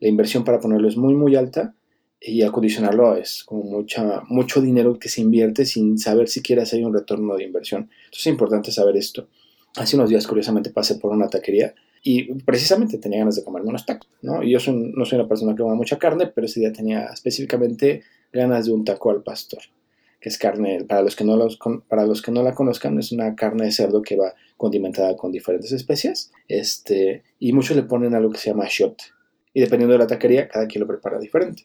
la 0.00 0.08
inversión 0.08 0.42
para 0.42 0.58
ponerlo 0.58 0.88
es 0.88 0.96
muy, 0.96 1.12
muy 1.12 1.36
alta 1.36 1.74
y 2.26 2.42
acondicionarlo 2.42 3.16
es 3.16 3.44
como 3.44 3.64
mucha, 3.64 4.22
mucho 4.28 4.62
dinero 4.62 4.98
que 4.98 5.10
se 5.10 5.20
invierte 5.20 5.66
sin 5.66 5.98
saber 5.98 6.28
siquiera 6.28 6.64
si 6.64 6.76
hay 6.76 6.84
un 6.84 6.94
retorno 6.94 7.36
de 7.36 7.44
inversión. 7.44 7.90
Entonces 8.04 8.20
es 8.20 8.26
importante 8.28 8.72
saber 8.72 8.96
esto. 8.96 9.28
Hace 9.76 9.96
unos 9.96 10.08
días, 10.08 10.26
curiosamente, 10.26 10.70
pasé 10.70 10.94
por 10.94 11.12
una 11.12 11.28
taquería 11.28 11.74
y 12.02 12.32
precisamente 12.42 12.98
tenía 12.98 13.18
ganas 13.18 13.36
de 13.36 13.44
comerme 13.44 13.68
unos 13.68 13.84
tacos, 13.84 14.08
¿no? 14.22 14.42
Yo 14.42 14.58
no 14.72 15.04
soy 15.04 15.18
una 15.18 15.28
persona 15.28 15.54
que 15.54 15.62
coma 15.62 15.74
mucha 15.74 15.98
carne, 15.98 16.26
pero 16.26 16.46
ese 16.46 16.60
día 16.60 16.72
tenía 16.72 17.06
específicamente 17.06 18.02
ganas 18.32 18.66
de 18.66 18.72
un 18.72 18.84
taco 18.84 19.10
al 19.10 19.22
pastor, 19.22 19.60
que 20.20 20.28
es 20.28 20.38
carne, 20.38 20.84
para 20.84 21.02
los 21.02 21.16
que 21.16 21.24
no, 21.24 21.36
los, 21.36 21.58
para 21.88 22.06
los 22.06 22.22
que 22.22 22.30
no 22.30 22.42
la 22.42 22.54
conozcan, 22.54 22.98
es 22.98 23.12
una 23.12 23.34
carne 23.34 23.66
de 23.66 23.72
cerdo 23.72 24.02
que 24.02 24.16
va 24.16 24.34
condimentada 24.56 25.16
con 25.16 25.32
diferentes 25.32 25.72
especias, 25.72 26.30
este, 26.48 27.22
y 27.38 27.52
muchos 27.52 27.76
le 27.76 27.82
ponen 27.82 28.14
algo 28.14 28.30
que 28.30 28.38
se 28.38 28.50
llama 28.50 28.66
shot. 28.68 28.96
Y 29.52 29.60
dependiendo 29.60 29.92
de 29.92 29.98
la 29.98 30.06
taquería, 30.06 30.48
cada 30.48 30.66
quien 30.66 30.80
lo 30.80 30.86
prepara 30.86 31.18
diferente. 31.18 31.64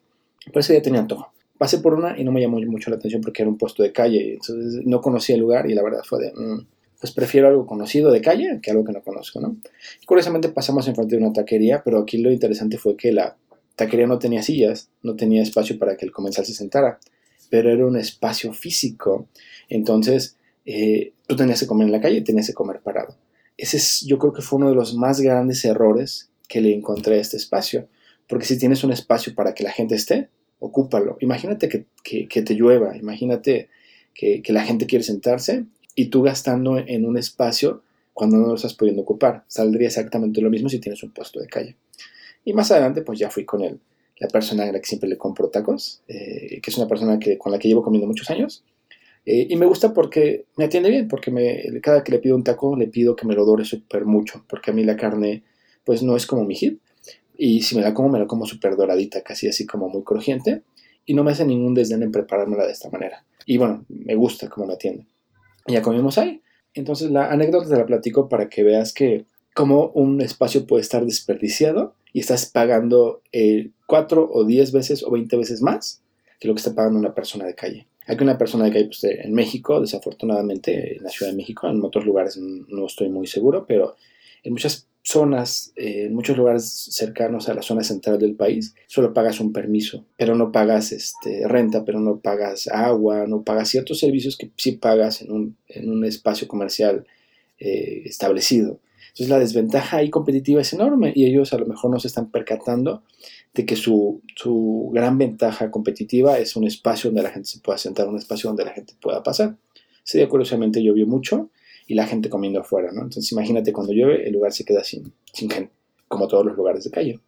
Por 0.52 0.62
ese 0.62 0.74
día 0.74 0.82
tenía 0.82 1.00
antojo. 1.00 1.32
Pasé 1.58 1.80
por 1.80 1.94
una 1.94 2.18
y 2.18 2.24
no 2.24 2.32
me 2.32 2.42
llamó 2.42 2.60
mucho 2.62 2.90
la 2.90 2.96
atención 2.96 3.22
porque 3.22 3.42
era 3.42 3.50
un 3.50 3.58
puesto 3.58 3.84
de 3.84 3.92
calle, 3.92 4.34
entonces 4.34 4.86
no 4.86 5.02
conocía 5.02 5.36
el 5.36 5.42
lugar 5.42 5.70
y 5.70 5.74
la 5.74 5.84
verdad 5.84 6.02
fue 6.06 6.20
de, 6.22 6.32
mm, 6.34 6.66
pues 7.02 7.12
prefiero 7.12 7.48
algo 7.48 7.66
conocido 7.66 8.12
de 8.12 8.22
calle 8.22 8.60
que 8.62 8.72
algo 8.72 8.86
que 8.86 8.94
no 8.94 9.02
conozco, 9.02 9.42
¿no? 9.42 9.58
Y 10.02 10.06
curiosamente 10.06 10.50
pasamos 10.50 10.88
enfrente 10.88 11.18
de 11.18 11.24
una 11.24 11.34
taquería, 11.34 11.82
pero 11.84 12.00
aquí 12.00 12.18
lo 12.18 12.32
interesante 12.32 12.78
fue 12.78 12.96
que 12.96 13.12
la 13.12 13.36
taquería 13.76 14.08
no 14.08 14.20
tenía 14.20 14.42
sillas, 14.42 14.90
no 15.04 15.16
tenía 15.16 15.42
espacio 15.42 15.78
para 15.78 15.96
que 15.98 16.06
el 16.06 16.12
comensal 16.12 16.46
se 16.46 16.54
sentara, 16.54 17.00
pero 17.50 17.72
era 17.72 17.86
un 17.86 17.98
espacio 17.98 18.54
físico. 18.54 19.28
Entonces, 19.70 20.38
eh, 20.66 21.14
tú 21.28 21.36
tenías 21.36 21.60
que 21.60 21.68
comer 21.68 21.88
en 21.88 21.94
la 21.94 22.02
calle, 22.02 22.22
tenías 22.22 22.48
que 22.48 22.54
comer 22.54 22.82
parado. 22.82 23.16
Ese 23.58 23.78
es, 23.78 24.02
yo 24.06 24.18
creo 24.18 24.34
que 24.34 24.42
fue 24.42 24.58
uno 24.58 24.70
de 24.70 24.76
los 24.76 24.96
más 24.96 25.20
grandes 25.22 25.66
errores 25.66 26.30
que 26.48 26.62
le 26.62 26.74
encontré 26.74 27.16
a 27.16 27.22
este 27.22 27.38
espacio. 27.38 27.88
Porque 28.28 28.46
si 28.46 28.58
tienes 28.58 28.84
un 28.84 28.92
espacio 28.92 29.34
para 29.34 29.54
que 29.54 29.64
la 29.64 29.72
gente 29.72 29.96
esté, 29.96 30.30
ocúpalo. 30.60 31.18
Imagínate 31.22 31.70
que, 31.70 32.42
te 32.42 32.54
llueva, 32.54 32.96
imagínate 32.98 33.70
que, 34.14 34.42
la 34.50 34.64
gente 34.64 34.86
quiere 34.86 35.04
sentarse 35.04 35.66
y 35.96 36.08
tú 36.08 36.22
gastando 36.22 36.78
en 36.78 37.06
un 37.06 37.18
espacio 37.18 37.84
cuando 38.14 38.38
no 38.38 38.48
lo 38.48 38.56
estás 38.56 38.74
pudiendo 38.74 39.02
ocupar. 39.02 39.44
Saldría 39.48 39.88
exactamente 39.88 40.42
lo 40.42 40.50
mismo 40.50 40.70
si 40.70 40.80
tienes 40.80 41.02
un 41.04 41.12
puesto 41.12 41.40
de 41.40 41.48
calle. 41.48 41.76
Y 42.46 42.54
más 42.54 42.72
adelante, 42.72 43.02
pues 43.02 43.20
ya 43.20 43.30
fui 43.30 43.46
con 43.46 43.64
él, 43.64 43.80
la 44.18 44.28
persona 44.28 44.64
a 44.64 44.72
la 44.72 44.80
que 44.80 44.88
siempre 44.88 45.10
le 45.10 45.18
compro 45.18 45.50
tacos, 45.50 46.02
eh, 46.08 46.60
que 46.62 46.72
es 46.72 46.78
una 46.78 46.88
persona 46.88 47.20
que, 47.20 47.38
con 47.38 47.52
la 47.52 47.60
que 47.60 47.68
llevo 47.68 47.84
comiendo 47.84 48.08
muchos 48.08 48.30
años. 48.30 48.64
Eh, 49.26 49.48
y 49.50 49.56
me 49.58 49.66
gusta 49.66 49.94
porque 49.94 50.46
me 50.58 50.66
atiende 50.66 50.90
bien, 50.90 51.08
porque 51.08 51.32
me, 51.32 51.64
cada 51.82 52.04
que 52.04 52.12
le 52.12 52.20
pido 52.20 52.36
un 52.36 52.44
taco 52.44 52.76
le 52.76 52.88
pido 52.88 53.16
que 53.16 53.28
me 53.28 53.36
lo 53.36 53.46
dore 53.46 53.66
súper 53.66 54.06
mucho, 54.06 54.46
porque 54.50 54.72
a 54.72 54.74
mí 54.74 54.84
la 54.84 54.96
carne 54.96 55.44
pues 55.84 56.04
no 56.04 56.16
es 56.16 56.26
como 56.26 56.46
mi 56.46 56.56
hit. 56.56 56.80
Y 57.42 57.62
si 57.62 57.74
me 57.78 57.82
la 57.82 57.94
como, 57.94 58.10
me 58.10 58.20
la 58.20 58.28
como 58.28 58.46
súper 58.46 58.76
doradita, 58.76 59.22
casi 59.22 59.48
así 59.48 59.66
como 59.66 59.88
muy 59.88 60.04
crujiente. 60.04 60.64
Y 61.06 61.14
no 61.14 61.24
me 61.24 61.32
hace 61.32 61.46
ningún 61.46 61.74
desdén 61.74 62.04
en 62.04 62.12
preparármela 62.12 62.66
de 62.66 62.74
esta 62.74 62.90
manera. 62.90 63.24
Y 63.46 63.58
bueno, 63.58 63.86
me 63.88 64.14
gusta 64.16 64.50
cómo 64.50 64.68
me 64.68 64.74
atiende. 64.74 65.06
Y 65.66 65.74
ya 65.74 65.82
comimos 65.82 66.18
ahí. 66.18 66.42
Entonces 66.74 67.12
la 67.12 67.32
anécdota 67.32 67.70
te 67.70 67.78
la 67.78 67.86
platico 67.86 68.28
para 68.28 68.50
que 68.50 68.64
veas 68.64 68.94
que 68.94 69.26
como 69.56 69.88
un 69.92 70.20
espacio 70.20 70.68
puede 70.68 70.82
estar 70.82 71.06
desperdiciado 71.06 71.96
y 72.12 72.20
estás 72.20 72.46
pagando 72.46 73.22
eh, 73.32 73.70
cuatro 73.88 74.30
o 74.30 74.44
diez 74.44 74.74
veces 74.74 75.02
o 75.02 75.12
veinte 75.12 75.38
veces 75.38 75.62
más 75.62 76.02
que 76.42 76.50
lo 76.50 76.54
que 76.54 76.60
está 76.60 76.76
pagando 76.76 77.00
una 77.00 77.16
persona 77.16 77.46
de 77.46 77.56
calle. 77.56 77.88
Aquí 78.06 78.22
una 78.22 78.38
persona 78.38 78.66
de 78.66 78.72
calle 78.72 78.86
pues, 78.88 79.02
en 79.06 79.34
México, 79.34 79.80
desafortunadamente 79.80 80.98
en 80.98 81.04
la 81.04 81.10
Ciudad 81.10 81.32
de 81.32 81.38
México, 81.38 81.70
en 81.70 81.82
otros 81.84 82.06
lugares 82.06 82.38
no 82.38 82.86
estoy 82.86 83.08
muy 83.08 83.28
seguro, 83.28 83.66
pero 83.66 83.96
en 84.44 84.52
muchas 84.52 84.89
zonas, 85.10 85.74
eh, 85.76 86.06
en 86.06 86.14
muchos 86.14 86.38
lugares 86.38 86.70
cercanos 86.92 87.50
a 87.50 87.56
la 87.56 87.64
zona 87.64 87.84
central 87.84 88.20
del 88.20 88.36
país, 88.36 88.76
solo 88.86 89.12
pagas 89.12 89.40
un 89.40 89.52
permiso, 89.52 90.06
pero 90.18 90.36
no 90.36 90.52
pagas 90.52 90.92
este, 90.92 91.48
renta, 91.48 91.84
pero 91.84 92.00
no 92.00 92.20
pagas 92.20 92.68
agua, 92.68 93.26
no 93.28 93.44
pagas 93.44 93.70
ciertos 93.70 94.00
servicios 94.00 94.38
que 94.38 94.52
sí 94.56 94.74
pagas 94.74 95.24
en 95.24 95.32
un, 95.32 95.58
en 95.68 95.90
un 95.90 96.06
espacio 96.06 96.48
comercial 96.48 97.08
eh, 97.58 98.04
establecido. 98.06 98.80
Entonces 99.08 99.30
la 99.30 99.40
desventaja 99.40 99.98
ahí 99.98 100.12
competitiva 100.12 100.62
es 100.62 100.74
enorme 100.74 101.12
y 101.16 101.26
ellos 101.26 101.54
a 101.54 101.58
lo 101.58 101.66
mejor 101.66 101.90
no 101.90 102.00
se 102.00 102.08
están 102.08 102.30
percatando 102.30 103.02
de 103.56 103.66
que 103.66 103.76
su, 103.76 104.22
su 104.36 104.92
gran 104.94 105.18
ventaja 105.18 105.72
competitiva 105.72 106.38
es 106.38 106.56
un 106.56 106.68
espacio 106.68 107.10
donde 107.10 107.24
la 107.24 107.32
gente 107.32 107.50
se 107.50 107.60
pueda 107.60 107.80
sentar, 107.80 108.08
un 108.08 108.18
espacio 108.18 108.50
donde 108.50 108.66
la 108.66 108.74
gente 108.74 108.94
pueda 109.02 109.24
pasar. 109.24 109.58
Ese 110.06 110.20
día 110.20 110.30
curiosamente 110.30 110.84
llovió 110.84 111.08
mucho 111.08 111.50
y 111.90 111.96
la 111.96 112.06
gente 112.06 112.30
comiendo 112.30 112.60
afuera, 112.60 112.92
¿no? 112.94 113.02
Entonces 113.02 113.32
imagínate 113.32 113.74
cuando 113.74 113.94
llueve 113.94 114.28
el 114.28 114.34
lugar 114.34 114.54
se 114.54 114.64
queda 114.64 114.84
sin, 114.84 115.12
sin 115.34 115.50
gente, 115.50 115.74
como 116.08 116.28
todos 116.28 116.46
los 116.46 116.56
lugares 116.56 116.84
de 116.84 116.92
calle. 116.92 117.20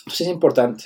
Entonces 0.00 0.26
es 0.26 0.32
importante 0.32 0.84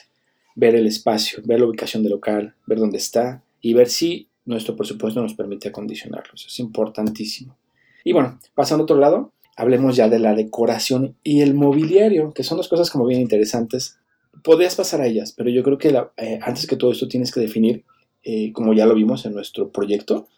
ver 0.54 0.76
el 0.76 0.86
espacio, 0.86 1.42
ver 1.44 1.58
la 1.58 1.66
ubicación 1.66 2.04
del 2.04 2.12
local, 2.12 2.54
ver 2.66 2.78
dónde 2.78 2.98
está 2.98 3.42
y 3.60 3.74
ver 3.74 3.88
si 3.88 4.28
nuestro 4.44 4.76
presupuesto 4.76 5.20
nos 5.20 5.34
permite 5.34 5.68
acondicionarlo. 5.68 6.34
Eso 6.34 6.46
es 6.46 6.60
importantísimo. 6.60 7.56
Y 8.04 8.12
bueno, 8.12 8.38
pasando 8.54 8.82
a 8.82 8.84
otro 8.84 8.96
lado, 8.96 9.32
hablemos 9.56 9.96
ya 9.96 10.08
de 10.08 10.20
la 10.20 10.36
decoración 10.36 11.16
y 11.24 11.40
el 11.40 11.54
mobiliario, 11.54 12.32
que 12.32 12.44
son 12.44 12.58
dos 12.58 12.68
cosas 12.68 12.90
como 12.90 13.06
bien 13.06 13.20
interesantes. 13.20 13.98
Podrías 14.44 14.76
pasar 14.76 15.00
a 15.00 15.08
ellas, 15.08 15.32
pero 15.32 15.50
yo 15.50 15.64
creo 15.64 15.78
que 15.78 15.88
eh, 16.16 16.38
antes 16.42 16.68
que 16.68 16.76
todo 16.76 16.92
esto 16.92 17.08
tienes 17.08 17.32
que 17.32 17.40
definir, 17.40 17.82
eh, 18.22 18.52
como 18.52 18.72
ya 18.72 18.86
lo 18.86 18.94
vimos 18.94 19.26
en 19.26 19.34
nuestro 19.34 19.70
proyecto, 19.70 20.28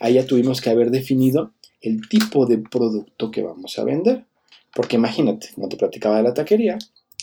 ahí 0.00 0.14
ya 0.14 0.26
tuvimos 0.26 0.62
que 0.62 0.70
haber 0.70 0.90
definido 0.90 1.52
el 1.80 2.08
tipo 2.08 2.46
de 2.46 2.58
producto 2.58 3.30
que 3.30 3.42
vamos 3.42 3.78
a 3.78 3.84
vender. 3.84 4.24
Porque 4.74 4.96
imagínate, 4.96 5.48
como 5.54 5.68
te 5.68 5.76
platicaba 5.76 6.18
de 6.18 6.22
la 6.22 6.34
taquería, 6.34 6.78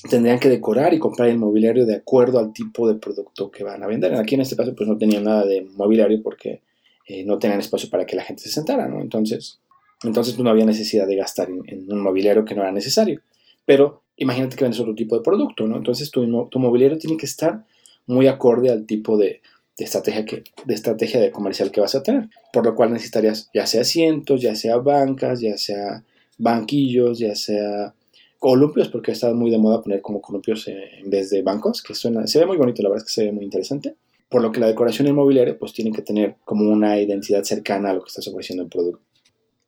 tendrían 0.09 0.39
que 0.39 0.49
decorar 0.49 0.93
y 0.93 0.99
comprar 0.99 1.29
el 1.29 1.37
mobiliario 1.37 1.85
de 1.85 1.95
acuerdo 1.95 2.39
al 2.39 2.53
tipo 2.53 2.87
de 2.87 2.95
producto 2.95 3.51
que 3.51 3.63
van 3.63 3.83
a 3.83 3.87
vender. 3.87 4.13
Aquí 4.15 4.35
en 4.35 4.41
este 4.41 4.55
caso 4.55 4.75
pues 4.75 4.87
no 4.87 4.97
tenían 4.97 5.23
nada 5.23 5.45
de 5.45 5.61
mobiliario 5.75 6.21
porque 6.21 6.61
eh, 7.07 7.23
no 7.23 7.37
tenían 7.37 7.59
espacio 7.59 7.89
para 7.89 8.05
que 8.05 8.15
la 8.15 8.23
gente 8.23 8.43
se 8.43 8.49
sentara, 8.49 8.87
¿no? 8.87 9.01
Entonces, 9.01 9.59
entonces 10.03 10.33
pues, 10.33 10.43
no 10.43 10.49
había 10.49 10.65
necesidad 10.65 11.07
de 11.07 11.15
gastar 11.15 11.49
en, 11.49 11.91
un 11.91 12.01
mobiliario 12.01 12.45
que 12.45 12.55
no 12.55 12.61
era 12.61 12.71
necesario. 12.71 13.21
Pero 13.65 14.01
imagínate 14.17 14.55
que 14.55 14.63
vendes 14.63 14.79
otro 14.79 14.95
tipo 14.95 15.15
de 15.15 15.23
producto, 15.23 15.67
¿no? 15.67 15.77
Entonces 15.77 16.11
tu, 16.11 16.47
tu 16.49 16.59
mobiliario 16.59 16.97
tiene 16.97 17.17
que 17.17 17.25
estar 17.25 17.65
muy 18.07 18.27
acorde 18.27 18.69
al 18.69 18.85
tipo 18.85 19.17
de, 19.17 19.41
de 19.77 19.85
estrategia, 19.85 20.25
que, 20.25 20.43
de 20.65 20.73
estrategia 20.73 21.19
de 21.19 21.31
comercial 21.31 21.71
que 21.71 21.81
vas 21.81 21.95
a 21.95 22.03
tener. 22.03 22.29
Por 22.53 22.65
lo 22.65 22.75
cual 22.75 22.93
necesitarías 22.93 23.49
ya 23.53 23.65
sea 23.65 23.81
asientos, 23.81 24.41
ya 24.41 24.55
sea 24.55 24.77
bancas, 24.77 25.41
ya 25.41 25.57
sea 25.57 26.03
banquillos, 26.37 27.19
ya 27.19 27.35
sea 27.35 27.93
columpios, 28.39 28.89
porque 28.89 29.11
está 29.11 29.33
muy 29.33 29.49
de 29.49 29.57
moda 29.57 29.81
poner 29.81 30.01
como 30.01 30.21
columpios 30.21 30.67
en 30.67 31.09
vez 31.09 31.29
de 31.29 31.41
bancos, 31.41 31.81
que 31.81 31.95
suena, 31.95 32.27
se 32.27 32.39
ve 32.39 32.45
muy 32.45 32.57
bonito, 32.57 32.83
la 32.83 32.89
verdad 32.89 33.03
es 33.03 33.11
que 33.11 33.21
se 33.21 33.25
ve 33.25 33.31
muy 33.31 33.43
interesante. 33.43 33.95
Por 34.29 34.41
lo 34.41 34.51
que 34.51 34.59
la 34.59 34.67
decoración 34.67 35.07
inmobiliaria 35.07 35.57
pues 35.57 35.73
tiene 35.73 35.91
que 35.91 36.01
tener 36.01 36.35
como 36.45 36.69
una 36.69 36.99
identidad 36.99 37.43
cercana 37.43 37.91
a 37.91 37.93
lo 37.93 38.03
que 38.03 38.09
estás 38.09 38.27
ofreciendo 38.27 38.63
el 38.63 38.69
producto. 38.69 39.01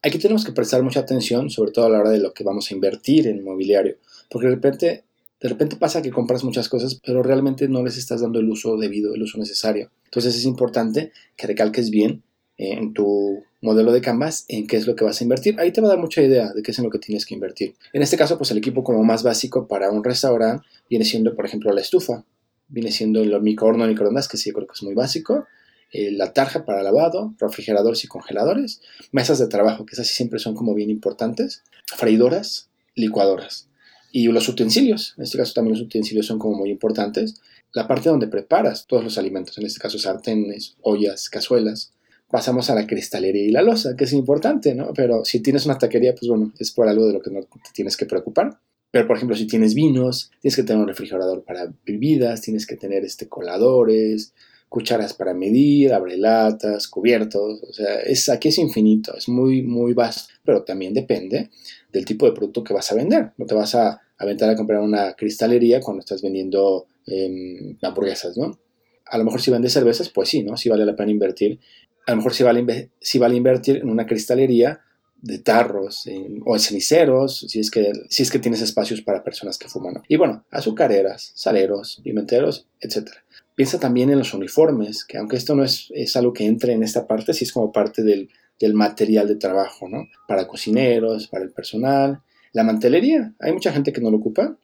Aquí 0.01 0.19
tenemos 0.19 0.45
que 0.45 0.51
prestar 0.51 0.83
mucha 0.83 0.99
atención, 0.99 1.49
sobre 1.49 1.71
todo 1.71 1.85
a 1.85 1.89
la 1.89 1.99
hora 1.99 2.09
de 2.11 2.19
lo 2.19 2.33
que 2.33 2.43
vamos 2.43 2.69
a 2.69 2.73
invertir 2.73 3.27
en 3.27 3.37
inmobiliario, 3.37 3.97
porque 4.29 4.47
de 4.47 4.55
repente 4.55 5.03
de 5.39 5.49
repente 5.49 5.75
pasa 5.75 6.01
que 6.01 6.11
compras 6.11 6.43
muchas 6.43 6.67
cosas, 6.67 6.99
pero 7.05 7.21
realmente 7.21 7.67
no 7.67 7.83
les 7.83 7.97
estás 7.97 8.21
dando 8.21 8.39
el 8.39 8.49
uso 8.49 8.77
debido, 8.77 9.13
el 9.13 9.21
uso 9.21 9.37
necesario. 9.37 9.91
Entonces 10.05 10.35
es 10.35 10.45
importante 10.45 11.11
que 11.35 11.47
recalques 11.47 11.89
bien 11.91 12.23
eh, 12.57 12.73
en 12.73 12.93
tu 12.93 13.43
modelo 13.61 13.91
de 13.91 14.01
Canvas 14.01 14.45
en 14.47 14.65
qué 14.65 14.77
es 14.77 14.87
lo 14.87 14.95
que 14.95 15.05
vas 15.05 15.21
a 15.21 15.23
invertir. 15.23 15.59
Ahí 15.59 15.71
te 15.71 15.81
va 15.81 15.87
a 15.87 15.91
dar 15.91 15.99
mucha 15.99 16.21
idea 16.21 16.51
de 16.53 16.63
qué 16.63 16.71
es 16.71 16.79
en 16.79 16.85
lo 16.85 16.89
que 16.89 16.99
tienes 16.99 17.25
que 17.25 17.35
invertir. 17.35 17.75
En 17.93 18.01
este 18.01 18.17
caso, 18.17 18.37
pues 18.37 18.49
el 18.51 18.57
equipo 18.57 18.83
como 18.83 19.03
más 19.03 19.23
básico 19.23 19.67
para 19.67 19.91
un 19.91 20.03
restaurante 20.03 20.65
viene 20.89 21.05
siendo, 21.05 21.35
por 21.35 21.45
ejemplo, 21.45 21.71
la 21.71 21.81
estufa. 21.81 22.23
Viene 22.69 22.91
siendo 22.91 23.21
el 23.21 23.39
microorno 23.41 23.85
microondas, 23.85 24.27
que 24.27 24.37
sí 24.37 24.51
creo 24.51 24.67
que 24.67 24.73
es 24.73 24.83
muy 24.83 24.93
básico. 24.93 25.45
Eh, 25.93 26.11
la 26.11 26.33
tarja 26.33 26.65
para 26.65 26.83
lavado, 26.83 27.33
refrigeradores 27.39 28.03
y 28.03 28.07
congeladores. 28.07 28.81
Mesas 29.11 29.39
de 29.39 29.47
trabajo, 29.47 29.85
que 29.85 29.93
esas 29.93 30.07
siempre 30.07 30.39
son 30.39 30.55
como 30.55 30.73
bien 30.73 30.89
importantes. 30.89 31.63
Freidoras, 31.95 32.69
licuadoras 32.95 33.67
y 34.11 34.27
los 34.27 34.47
utensilios, 34.47 35.13
en 35.17 35.23
este 35.23 35.37
caso 35.37 35.53
también 35.53 35.77
los 35.77 35.85
utensilios 35.85 36.25
son 36.25 36.39
como 36.39 36.57
muy 36.57 36.69
importantes. 36.69 37.41
La 37.73 37.87
parte 37.87 38.09
donde 38.09 38.27
preparas 38.27 38.87
todos 38.87 39.03
los 39.03 39.17
alimentos, 39.17 39.57
en 39.57 39.65
este 39.65 39.79
caso 39.79 39.99
sartenes, 39.99 40.75
ollas, 40.81 41.29
cazuelas. 41.29 41.93
Pasamos 42.29 42.69
a 42.69 42.75
la 42.75 42.87
cristalería 42.87 43.43
y 43.43 43.51
la 43.51 43.61
losa, 43.61 43.95
que 43.95 44.05
es 44.05 44.13
importante, 44.13 44.75
¿no? 44.75 44.91
Pero 44.93 45.23
si 45.23 45.41
tienes 45.41 45.65
una 45.65 45.77
taquería, 45.77 46.13
pues 46.13 46.27
bueno, 46.27 46.53
es 46.59 46.71
por 46.71 46.87
algo 46.87 47.07
de 47.07 47.13
lo 47.13 47.21
que 47.21 47.31
no 47.31 47.41
te 47.41 47.71
tienes 47.73 47.95
que 47.95 48.05
preocupar. 48.05 48.59
Pero 48.91 49.05
por 49.07 49.17
ejemplo, 49.17 49.35
si 49.35 49.47
tienes 49.47 49.73
vinos, 49.73 50.31
tienes 50.41 50.55
que 50.55 50.63
tener 50.63 50.81
un 50.81 50.87
refrigerador 50.87 51.43
para 51.43 51.71
bebidas, 51.85 52.41
tienes 52.41 52.65
que 52.65 52.77
tener 52.77 53.03
este 53.03 53.27
coladores, 53.27 54.33
cucharas 54.69 55.13
para 55.13 55.33
medir, 55.33 55.93
abrelatas, 55.93 56.87
cubiertos, 56.87 57.61
o 57.63 57.73
sea, 57.73 58.33
aquí 58.33 58.49
es 58.49 58.57
infinito, 58.57 59.15
es 59.15 59.29
muy, 59.29 59.61
muy 59.61 59.93
vasto, 59.93 60.33
pero 60.43 60.63
también 60.63 60.93
depende 60.93 61.49
del 61.91 62.05
tipo 62.05 62.25
de 62.25 62.33
producto 62.33 62.63
que 62.63 62.73
vas 62.73 62.91
a 62.91 62.95
vender. 62.95 63.31
No 63.37 63.45
te 63.45 63.55
vas 63.55 63.75
a 63.75 64.01
aventar 64.17 64.49
a 64.49 64.55
comprar 64.55 64.81
una 64.81 65.13
cristalería 65.13 65.79
cuando 65.79 65.99
estás 65.99 66.21
vendiendo 66.21 66.87
em, 67.05 67.77
hamburguesas, 67.81 68.37
¿no? 68.37 68.59
A 69.05 69.17
lo 69.17 69.23
mejor 69.23 69.41
si 69.41 69.51
vendes 69.51 69.73
cervezas, 69.73 70.09
pues 70.09 70.29
sí, 70.29 70.43
¿no? 70.43 70.57
Sí 70.57 70.69
vale 70.69 70.85
la 70.85 70.95
pena 70.95 71.11
invertir. 71.11 71.59
A 72.05 72.11
lo 72.11 72.17
mejor 72.17 72.33
sí 72.33 72.43
vale, 72.43 72.89
sí 72.99 73.19
vale 73.19 73.35
invertir 73.35 73.77
en 73.77 73.89
una 73.89 74.05
cristalería 74.05 74.81
de 75.21 75.39
tarros 75.39 76.07
o 76.45 76.55
en 76.55 76.59
ceniceros, 76.59 77.45
si 77.47 77.59
es, 77.59 77.71
que, 77.71 77.91
si 78.09 78.23
es 78.23 78.29
que 78.29 78.39
tienes 78.39 78.61
espacios 78.61 79.01
para 79.01 79.23
personas 79.23 79.57
que 79.57 79.67
fuman. 79.67 80.03
Y 80.07 80.15
bueno, 80.15 80.45
azucareras, 80.51 81.31
saleros, 81.35 82.01
pimenteros, 82.03 82.67
etc. 82.81 83.09
Piensa 83.55 83.79
también 83.79 84.09
en 84.11 84.19
los 84.19 84.33
uniformes, 84.33 85.05
que 85.05 85.17
aunque 85.17 85.37
esto 85.37 85.55
no 85.55 85.63
es, 85.63 85.87
es 85.93 86.15
algo 86.15 86.33
que 86.33 86.45
entre 86.45 86.73
en 86.73 86.83
esta 86.83 87.07
parte, 87.07 87.33
sí 87.33 87.45
es 87.45 87.51
como 87.51 87.71
parte 87.71 88.03
del, 88.03 88.29
del 88.59 88.73
material 88.73 89.27
de 89.27 89.35
trabajo, 89.35 89.87
¿no? 89.87 90.07
Para 90.27 90.47
cocineros, 90.47 91.27
para 91.27 91.43
el 91.43 91.51
personal. 91.51 92.21
La 92.53 92.63
mantelería, 92.63 93.33
hay 93.39 93.53
mucha 93.53 93.71
gente 93.71 93.93
que 93.93 94.01
no 94.01 94.11
lo 94.11 94.17
ocupa, 94.17 94.57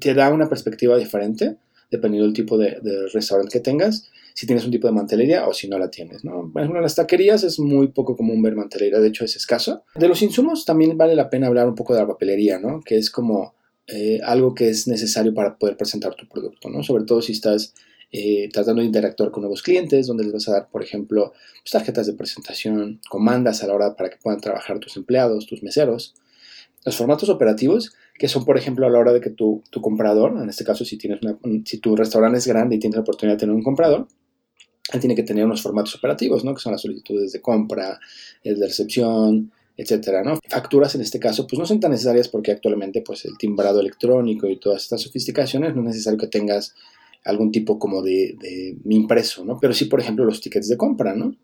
te 0.00 0.14
da 0.14 0.30
una 0.30 0.48
perspectiva 0.48 0.96
diferente 0.96 1.56
dependiendo 1.90 2.26
del 2.26 2.34
tipo 2.34 2.58
de, 2.58 2.78
restaurante 3.12 3.52
que 3.52 3.60
tengas, 3.60 4.10
si 4.34 4.46
tienes 4.46 4.64
un 4.64 4.70
tipo 4.70 4.86
de 4.86 4.92
mantelería 4.92 5.48
o 5.48 5.54
si 5.54 5.68
no 5.68 5.78
la 5.78 5.90
tienes, 5.90 6.24
¿no? 6.24 6.52
En 6.54 6.72
las 6.74 6.94
taquerías 6.94 7.42
es 7.44 7.58
muy 7.58 7.88
poco 7.88 8.16
común 8.16 8.42
ver 8.42 8.54
mantelería, 8.54 9.00
de 9.00 9.08
hecho 9.08 9.24
es 9.24 9.36
escaso. 9.36 9.84
De 9.96 10.06
los 10.06 10.22
insumos 10.22 10.64
también 10.64 10.96
vale 10.96 11.16
la 11.16 11.30
pena 11.30 11.46
hablar 11.46 11.66
un 11.66 11.74
poco 11.74 11.94
de 11.94 12.00
la 12.00 12.06
papelería, 12.06 12.58
¿no? 12.58 12.80
Que 12.80 12.98
es 12.98 13.10
como 13.10 13.54
eh, 13.86 14.20
algo 14.22 14.54
que 14.54 14.68
es 14.68 14.86
necesario 14.86 15.34
para 15.34 15.56
poder 15.56 15.76
presentar 15.76 16.14
tu 16.14 16.28
producto, 16.28 16.68
¿no? 16.68 16.82
Sobre 16.82 17.04
todo 17.04 17.22
si 17.22 17.32
estás 17.32 17.74
eh, 18.10 18.48
tratando 18.52 18.80
de 18.80 18.86
interactuar 18.86 19.30
con 19.30 19.42
nuevos 19.42 19.62
clientes, 19.62 20.06
donde 20.06 20.24
les 20.24 20.32
vas 20.32 20.48
a 20.48 20.52
dar, 20.52 20.68
por 20.70 20.82
ejemplo, 20.82 21.32
pues, 21.62 21.72
tarjetas 21.72 22.06
de 22.06 22.14
presentación, 22.14 23.00
comandas 23.08 23.62
a 23.62 23.66
la 23.66 23.74
hora 23.74 23.96
para 23.96 24.08
que 24.08 24.16
puedan 24.16 24.40
trabajar 24.40 24.78
tus 24.78 24.96
empleados, 24.96 25.46
tus 25.46 25.62
meseros. 25.62 26.14
Los 26.84 26.96
formatos 26.96 27.28
operativos, 27.28 27.92
que 28.18 28.28
son, 28.28 28.44
por 28.44 28.56
ejemplo, 28.56 28.86
a 28.86 28.90
la 28.90 28.98
hora 28.98 29.12
de 29.12 29.20
que 29.20 29.30
tu, 29.30 29.62
comprador, 29.82 30.40
en 30.40 30.48
este 30.48 30.64
caso, 30.64 30.84
si, 30.84 30.96
tienes 30.96 31.20
si 31.64 31.78
tu 31.78 31.96
restaurante 31.96 32.38
es 32.38 32.46
grande 32.46 32.76
y 32.76 32.78
tienes 32.78 32.96
la 32.96 33.02
oportunidad 33.02 33.36
de 33.36 33.40
tener 33.40 33.54
un 33.54 33.62
comprador, 33.62 34.08
él 34.92 35.00
tiene 35.00 35.14
que 35.14 35.22
tener 35.22 35.44
unos 35.44 35.60
formatos 35.60 35.94
operativos, 35.96 36.44
¿no? 36.44 36.54
Que 36.54 36.60
son 36.60 36.72
las 36.72 36.80
solicitudes 36.80 37.32
de 37.32 37.42
compra, 37.42 38.00
el 38.42 38.58
de 38.58 38.66
recepción, 38.66 39.52
etcétera, 39.76 40.22
¿no? 40.22 40.38
Facturas 40.48 40.94
en 40.94 41.02
este 41.02 41.20
caso, 41.20 41.46
pues 41.46 41.58
no 41.58 41.66
son 41.66 41.78
tan 41.78 41.90
necesarias 41.90 42.28
porque 42.28 42.52
actualmente, 42.52 43.02
pues 43.02 43.24
el 43.26 43.36
timbrado 43.36 43.80
electrónico 43.80 44.48
y 44.48 44.58
todas 44.58 44.82
estas 44.82 45.02
sofisticaciones 45.02 45.74
no 45.74 45.82
es 45.82 45.88
necesario 45.88 46.18
que 46.18 46.26
tengas 46.26 46.74
algún 47.28 47.52
tipo 47.52 47.78
como 47.78 48.02
de, 48.02 48.36
de 48.40 48.94
impreso, 48.94 49.44
¿no? 49.44 49.58
Pero 49.60 49.74
sí, 49.74 49.84
por 49.84 50.00
ejemplo, 50.00 50.24
los 50.24 50.40
tickets 50.40 50.68
de 50.68 50.76
compra, 50.76 51.14
¿no? 51.14 51.36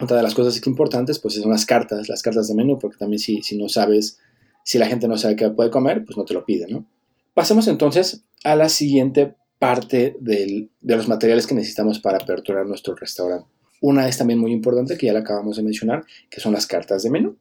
Otra 0.00 0.16
de 0.16 0.22
las 0.22 0.34
cosas 0.34 0.64
importantes, 0.66 1.18
pues 1.18 1.34
son 1.34 1.50
las 1.50 1.66
cartas, 1.66 2.08
las 2.08 2.22
cartas 2.22 2.46
de 2.46 2.54
menú, 2.54 2.78
porque 2.78 2.98
también 2.98 3.18
si, 3.18 3.42
si 3.42 3.58
no 3.58 3.68
sabes, 3.68 4.20
si 4.62 4.78
la 4.78 4.86
gente 4.86 5.08
no 5.08 5.16
sabe 5.18 5.34
qué 5.34 5.50
puede 5.50 5.70
comer, 5.70 6.04
pues 6.04 6.16
no 6.16 6.24
te 6.24 6.34
lo 6.34 6.44
pide, 6.44 6.68
¿no? 6.68 6.88
Pasemos 7.34 7.66
entonces 7.66 8.24
a 8.44 8.54
la 8.54 8.68
siguiente 8.68 9.34
parte 9.58 10.16
de 10.20 10.68
los 10.82 11.08
materiales 11.08 11.48
que 11.48 11.54
necesitamos 11.56 11.98
para 11.98 12.18
aperturar 12.18 12.66
nuestro 12.66 12.94
restaurante. 12.94 13.48
Una 13.80 14.06
es 14.06 14.18
también 14.18 14.38
muy 14.38 14.52
importante, 14.52 14.96
que 14.96 15.06
ya 15.06 15.12
la 15.12 15.20
acabamos 15.20 15.56
de 15.56 15.64
mencionar, 15.64 16.04
que 16.30 16.40
son 16.40 16.52
las 16.52 16.66
cartas 16.66 17.02
de 17.02 17.10
menú. 17.10 17.36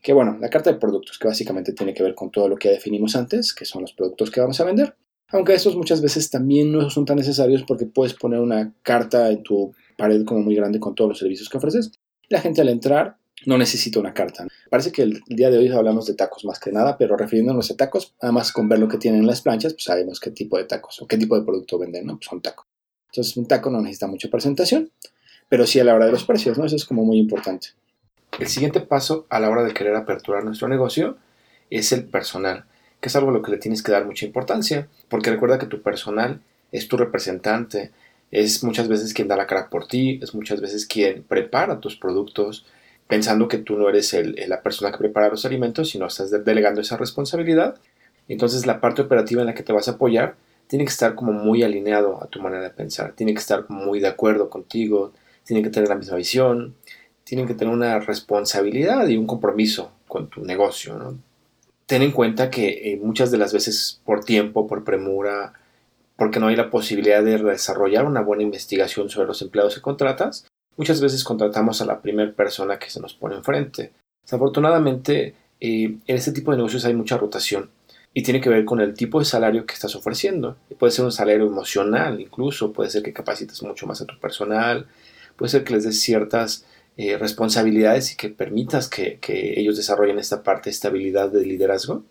Que 0.00 0.12
bueno, 0.12 0.38
la 0.40 0.50
carta 0.50 0.72
de 0.72 0.78
productos, 0.78 1.18
que 1.18 1.26
básicamente 1.26 1.72
tiene 1.72 1.94
que 1.94 2.04
ver 2.04 2.14
con 2.14 2.30
todo 2.30 2.48
lo 2.48 2.56
que 2.56 2.68
definimos 2.68 3.16
antes, 3.16 3.52
que 3.52 3.64
son 3.64 3.82
los 3.82 3.92
productos 3.92 4.30
que 4.30 4.40
vamos 4.40 4.60
a 4.60 4.64
vender. 4.64 4.94
Aunque 5.30 5.54
estos 5.54 5.76
muchas 5.76 6.00
veces 6.00 6.30
también 6.30 6.72
no 6.72 6.88
son 6.90 7.04
tan 7.04 7.16
necesarios 7.16 7.62
porque 7.66 7.86
puedes 7.86 8.14
poner 8.14 8.40
una 8.40 8.72
carta 8.82 9.30
en 9.30 9.42
tu 9.42 9.74
pared 9.96 10.24
como 10.24 10.40
muy 10.40 10.54
grande 10.54 10.80
con 10.80 10.94
todos 10.94 11.10
los 11.10 11.18
servicios 11.18 11.48
que 11.48 11.58
ofreces. 11.58 11.92
La 12.28 12.40
gente 12.40 12.60
al 12.62 12.68
entrar 12.68 13.16
no 13.46 13.58
necesita 13.58 14.00
una 14.00 14.14
carta. 14.14 14.46
Parece 14.70 14.90
que 14.90 15.02
el, 15.02 15.22
día 15.26 15.50
de 15.50 15.58
hoy 15.58 15.68
hablamos 15.68 16.06
de 16.06 16.14
tacos 16.14 16.44
más 16.44 16.58
que 16.58 16.72
nada, 16.72 16.96
pero 16.96 17.16
refiriéndonos 17.16 17.70
a 17.70 17.76
tacos, 17.76 18.14
además 18.20 18.52
con 18.52 18.68
ver 18.68 18.78
lo 18.78 18.88
que 18.88 18.98
tienen 18.98 19.20
en 19.20 19.26
las 19.26 19.42
planchas, 19.42 19.74
pues 19.74 19.84
sabemos 19.84 20.18
qué 20.18 20.30
tipo 20.30 20.56
de 20.56 20.64
tacos 20.64 21.00
o 21.02 21.06
qué 21.06 21.16
tipo 21.16 21.38
de 21.38 21.44
producto 21.44 21.78
venden, 21.78 22.06
¿no? 22.06 22.16
Pues 22.16 22.26
son 22.26 22.40
tacos. 22.40 22.66
Entonces 23.12 23.36
un 23.36 23.46
taco 23.46 23.70
no 23.70 23.80
necesita 23.80 24.06
mucha 24.06 24.28
presentación, 24.28 24.90
pero 25.48 25.66
sí 25.66 25.78
a 25.78 25.84
la 25.84 25.94
hora 25.94 26.06
de 26.06 26.12
los 26.12 26.24
precios, 26.24 26.58
¿no? 26.58 26.64
Eso 26.64 26.76
es 26.76 26.84
como 26.84 27.04
muy 27.04 27.18
importante. 27.18 27.68
El 28.38 28.48
siguiente 28.48 28.80
paso 28.80 29.26
a 29.30 29.40
la 29.40 29.50
hora 29.50 29.64
de 29.64 29.72
querer 29.72 29.96
aperturar 29.96 30.44
nuestro 30.44 30.68
negocio 30.68 31.16
es 31.70 31.92
el 31.92 32.06
personal, 32.06 32.64
que 33.00 33.08
es 33.08 33.16
algo 33.16 33.30
a 33.30 33.32
lo 33.32 33.42
que 33.42 33.50
le 33.50 33.58
tienes 33.58 33.82
que 33.82 33.92
dar 33.92 34.04
mucha 34.04 34.26
importancia, 34.26 34.88
porque 35.08 35.30
recuerda 35.30 35.58
que 35.58 35.66
tu 35.66 35.82
personal 35.82 36.40
es 36.72 36.88
tu 36.88 36.96
representante, 36.96 37.92
es 38.30 38.62
muchas 38.62 38.88
veces 38.88 39.14
quien 39.14 39.28
da 39.28 39.36
la 39.36 39.46
cara 39.46 39.70
por 39.70 39.86
ti, 39.86 40.18
es 40.22 40.34
muchas 40.34 40.60
veces 40.60 40.86
quien 40.86 41.22
prepara 41.22 41.80
tus 41.80 41.96
productos, 41.96 42.66
pensando 43.06 43.48
que 43.48 43.58
tú 43.58 43.76
no 43.78 43.88
eres 43.88 44.14
la 44.46 44.62
persona 44.62 44.92
que 44.92 44.98
prepara 44.98 45.30
los 45.30 45.46
alimentos, 45.46 45.90
sino 45.90 46.06
estás 46.06 46.30
delegando 46.44 46.80
esa 46.80 46.96
responsabilidad. 46.96 47.80
Entonces 48.28 48.66
la 48.66 48.80
parte 48.80 49.02
operativa 49.02 49.40
en 49.40 49.46
la 49.46 49.54
que 49.54 49.62
te 49.62 49.72
vas 49.72 49.88
a 49.88 49.92
apoyar 49.92 50.36
tiene 50.66 50.84
que 50.84 50.90
estar 50.90 51.14
como 51.14 51.32
muy 51.32 51.62
alineado 51.62 52.22
a 52.22 52.26
tu 52.26 52.42
manera 52.42 52.62
de 52.62 52.70
pensar, 52.70 53.14
tiene 53.14 53.32
que 53.32 53.40
estar 53.40 53.64
muy 53.70 54.00
de 54.00 54.08
acuerdo 54.08 54.50
contigo, 54.50 55.14
tiene 55.44 55.62
que 55.62 55.70
tener 55.70 55.88
la 55.88 55.94
misma 55.94 56.16
visión, 56.16 56.74
tienen 57.24 57.46
que 57.46 57.54
tener 57.54 57.72
una 57.72 57.98
responsabilidad 58.00 59.08
y 59.08 59.16
un 59.16 59.26
compromiso 59.26 59.92
con 60.06 60.28
tu 60.28 60.44
negocio. 60.44 61.16
Ten 61.88 62.02
en 62.02 62.12
cuenta 62.12 62.50
que 62.50 62.92
eh, 62.92 63.00
muchas 63.02 63.30
de 63.30 63.38
las 63.38 63.54
veces 63.54 64.02
por 64.04 64.22
tiempo, 64.22 64.66
por 64.66 64.84
premura, 64.84 65.54
porque 66.16 66.38
no 66.38 66.48
hay 66.48 66.54
la 66.54 66.68
posibilidad 66.68 67.24
de 67.24 67.38
desarrollar 67.38 68.04
una 68.04 68.20
buena 68.20 68.42
investigación 68.42 69.08
sobre 69.08 69.26
los 69.26 69.40
empleados 69.40 69.74
que 69.74 69.80
contratas, 69.80 70.46
muchas 70.76 71.00
veces 71.00 71.24
contratamos 71.24 71.80
a 71.80 71.86
la 71.86 72.02
primera 72.02 72.30
persona 72.32 72.78
que 72.78 72.90
se 72.90 73.00
nos 73.00 73.14
pone 73.14 73.36
enfrente. 73.36 73.92
Desafortunadamente, 74.22 75.34
eh, 75.60 75.96
en 76.06 76.16
este 76.16 76.32
tipo 76.32 76.50
de 76.50 76.58
negocios 76.58 76.84
hay 76.84 76.92
mucha 76.92 77.16
rotación 77.16 77.70
y 78.12 78.22
tiene 78.22 78.42
que 78.42 78.50
ver 78.50 78.66
con 78.66 78.80
el 78.80 78.92
tipo 78.92 79.18
de 79.18 79.24
salario 79.24 79.64
que 79.64 79.72
estás 79.72 79.96
ofreciendo. 79.96 80.58
Puede 80.78 80.90
ser 80.90 81.06
un 81.06 81.12
salario 81.12 81.46
emocional, 81.46 82.20
incluso 82.20 82.70
puede 82.70 82.90
ser 82.90 83.02
que 83.02 83.14
capacites 83.14 83.62
mucho 83.62 83.86
más 83.86 84.02
a 84.02 84.04
tu 84.04 84.20
personal, 84.20 84.88
puede 85.36 85.48
ser 85.48 85.64
que 85.64 85.72
les 85.72 85.84
des 85.84 85.98
ciertas 85.98 86.66
eh, 86.98 87.16
responsabilidades 87.16 88.12
y 88.12 88.16
que 88.16 88.28
permitas 88.28 88.88
que, 88.88 89.18
que, 89.20 89.58
ellos 89.58 89.76
desarrollen 89.76 90.18
esta 90.18 90.42
parte 90.42 90.68
de 90.68 90.74
estabilidad 90.74 91.30
de 91.30 91.46
liderazgo. 91.46 92.02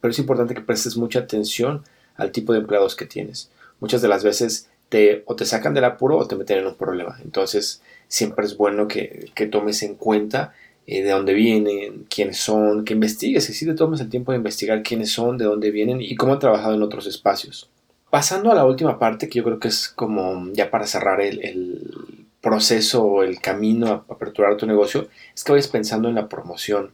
Pero 0.00 0.12
es 0.12 0.18
importante 0.18 0.54
que 0.54 0.60
prestes 0.60 0.96
mucha 0.96 1.20
atención 1.20 1.82
al 2.16 2.30
tipo 2.30 2.52
de 2.52 2.60
empleados 2.60 2.94
que 2.94 3.06
tienes. 3.06 3.50
Muchas 3.80 4.02
de 4.02 4.08
las 4.08 4.22
veces 4.22 4.68
te, 4.90 5.22
o 5.24 5.36
te 5.36 5.46
sacan 5.46 5.72
del 5.72 5.84
apuro 5.84 6.18
o 6.18 6.28
te 6.28 6.36
meten 6.36 6.58
en 6.58 6.66
un 6.66 6.74
problema. 6.74 7.18
Entonces, 7.24 7.80
siempre 8.08 8.44
es 8.44 8.56
bueno 8.56 8.86
que, 8.88 9.30
tomes 9.50 9.82
en 9.82 9.94
cuenta 9.94 10.52
eh, 10.86 11.02
de 11.02 11.10
dónde 11.10 11.32
vienen, 11.32 12.06
quiénes 12.10 12.36
son, 12.38 12.84
que 12.84 12.92
investigues, 12.92 13.46
que 13.46 13.54
sí 13.54 13.64
te 13.64 13.74
tomes 13.74 14.00
el 14.00 14.10
tiempo 14.10 14.32
de 14.32 14.38
investigar 14.38 14.82
quiénes 14.82 15.10
son, 15.12 15.38
de 15.38 15.46
dónde 15.46 15.70
vienen 15.70 16.02
y 16.02 16.14
cómo 16.16 16.34
han 16.34 16.40
trabajado 16.40 16.74
en 16.74 16.82
otros 16.82 17.06
espacios. 17.06 17.70
Pasando 18.10 18.50
a 18.50 18.54
la 18.54 18.66
última 18.66 18.98
parte, 18.98 19.28
que 19.28 19.38
yo 19.38 19.44
creo 19.44 19.60
que 19.60 19.68
es 19.68 19.88
como 19.88 20.50
ya 20.52 20.70
para 20.70 20.86
cerrar 20.86 21.20
el, 21.20 22.19
proceso 22.40 23.04
o 23.04 23.22
el 23.22 23.40
camino 23.40 23.88
a 23.88 24.12
aperturar 24.12 24.56
tu 24.56 24.66
negocio, 24.66 25.08
es 25.34 25.44
que 25.44 25.52
vayas 25.52 25.68
pensando 25.68 26.08
en 26.08 26.14
la 26.14 26.28
promoción, 26.28 26.92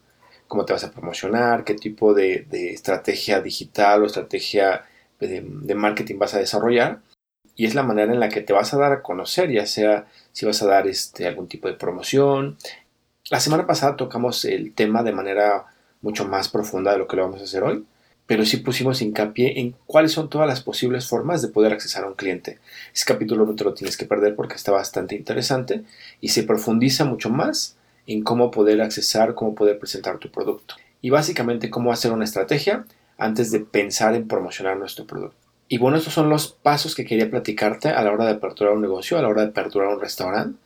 cómo 0.48 0.64
te 0.64 0.72
vas 0.72 0.84
a 0.84 0.90
promocionar, 0.90 1.64
qué 1.64 1.74
tipo 1.74 2.14
de, 2.14 2.46
estrategia 2.50 3.40
digital 3.40 4.02
o 4.02 4.06
estrategia 4.06 4.84
de, 5.20 5.74
marketing 5.74 6.18
vas 6.18 6.34
a 6.34 6.38
desarrollar 6.38 7.00
y 7.54 7.66
es 7.66 7.74
la 7.74 7.82
manera 7.82 8.12
en 8.12 8.20
la 8.20 8.28
que 8.28 8.42
te 8.42 8.52
vas 8.52 8.74
a 8.74 8.78
dar 8.78 8.92
a 8.92 9.02
conocer, 9.02 9.50
ya 9.50 9.66
sea 9.66 10.06
si 10.32 10.44
vas 10.44 10.60
a 10.62 10.66
dar 10.66 10.86
este, 10.86 11.26
algún 11.26 11.48
tipo 11.48 11.68
de 11.68 11.74
promoción. 11.74 12.58
La 13.30 13.40
semana 13.40 13.66
pasada 13.66 13.96
tocamos 13.96 14.44
el 14.44 14.74
tema 14.74 15.02
de 15.02 15.12
manera 15.12 15.66
mucho 16.02 16.26
más 16.26 16.48
profunda 16.48 16.92
de 16.92 16.98
lo 16.98 17.08
que 17.08 17.16
lo 17.16 17.22
vamos 17.22 17.40
a 17.40 17.44
hacer 17.44 17.62
hoy, 17.62 17.84
pero 18.26 18.44
sí 18.44 18.58
pusimos 18.58 19.02
hincapié 19.02 19.60
en 19.60 19.74
cuáles 19.86 20.12
son 20.12 20.28
todas 20.28 20.48
las 20.48 20.62
posibles 20.62 21.06
formas 21.06 21.42
de 21.42 21.48
poder 21.48 21.72
accesar 21.72 22.04
a 22.04 22.08
un 22.08 22.14
cliente. 22.14 22.58
Ese 22.94 23.04
capítulo 23.04 23.46
no 23.46 23.54
te 23.54 23.64
lo 23.64 23.74
tienes 23.74 23.96
que 23.96 24.06
perder 24.06 24.34
porque 24.34 24.56
está 24.56 24.72
bastante 24.72 25.14
interesante 25.14 25.84
y 26.20 26.28
se 26.28 26.42
profundiza 26.42 27.04
mucho 27.04 27.30
más 27.30 27.76
en 28.06 28.22
cómo 28.22 28.50
poder 28.50 28.82
accesar, 28.82 29.34
cómo 29.34 29.54
poder 29.54 29.78
presentar 29.78 30.18
tu 30.18 30.30
producto. 30.30 30.74
Y 31.02 31.10
básicamente 31.10 31.70
cómo 31.70 31.92
hacer 31.92 32.12
una 32.12 32.24
estrategia 32.24 32.84
antes 33.18 33.50
de 33.50 33.60
pensar 33.60 34.14
en 34.14 34.28
promocionar 34.28 34.76
nuestro 34.76 35.06
producto. 35.06 35.36
Y 35.68 35.78
bueno, 35.78 35.96
estos 35.96 36.14
son 36.14 36.28
los 36.28 36.48
pasos 36.52 36.94
que 36.94 37.04
quería 37.04 37.30
platicarte 37.30 37.88
a 37.88 38.02
la 38.02 38.12
hora 38.12 38.24
de 38.24 38.32
aperturar 38.32 38.74
un 38.74 38.82
negocio, 38.82 39.18
a 39.18 39.22
la 39.22 39.28
hora 39.28 39.42
de 39.42 39.48
aperturar 39.48 39.88
un 39.88 40.00
restaurante. 40.00 40.58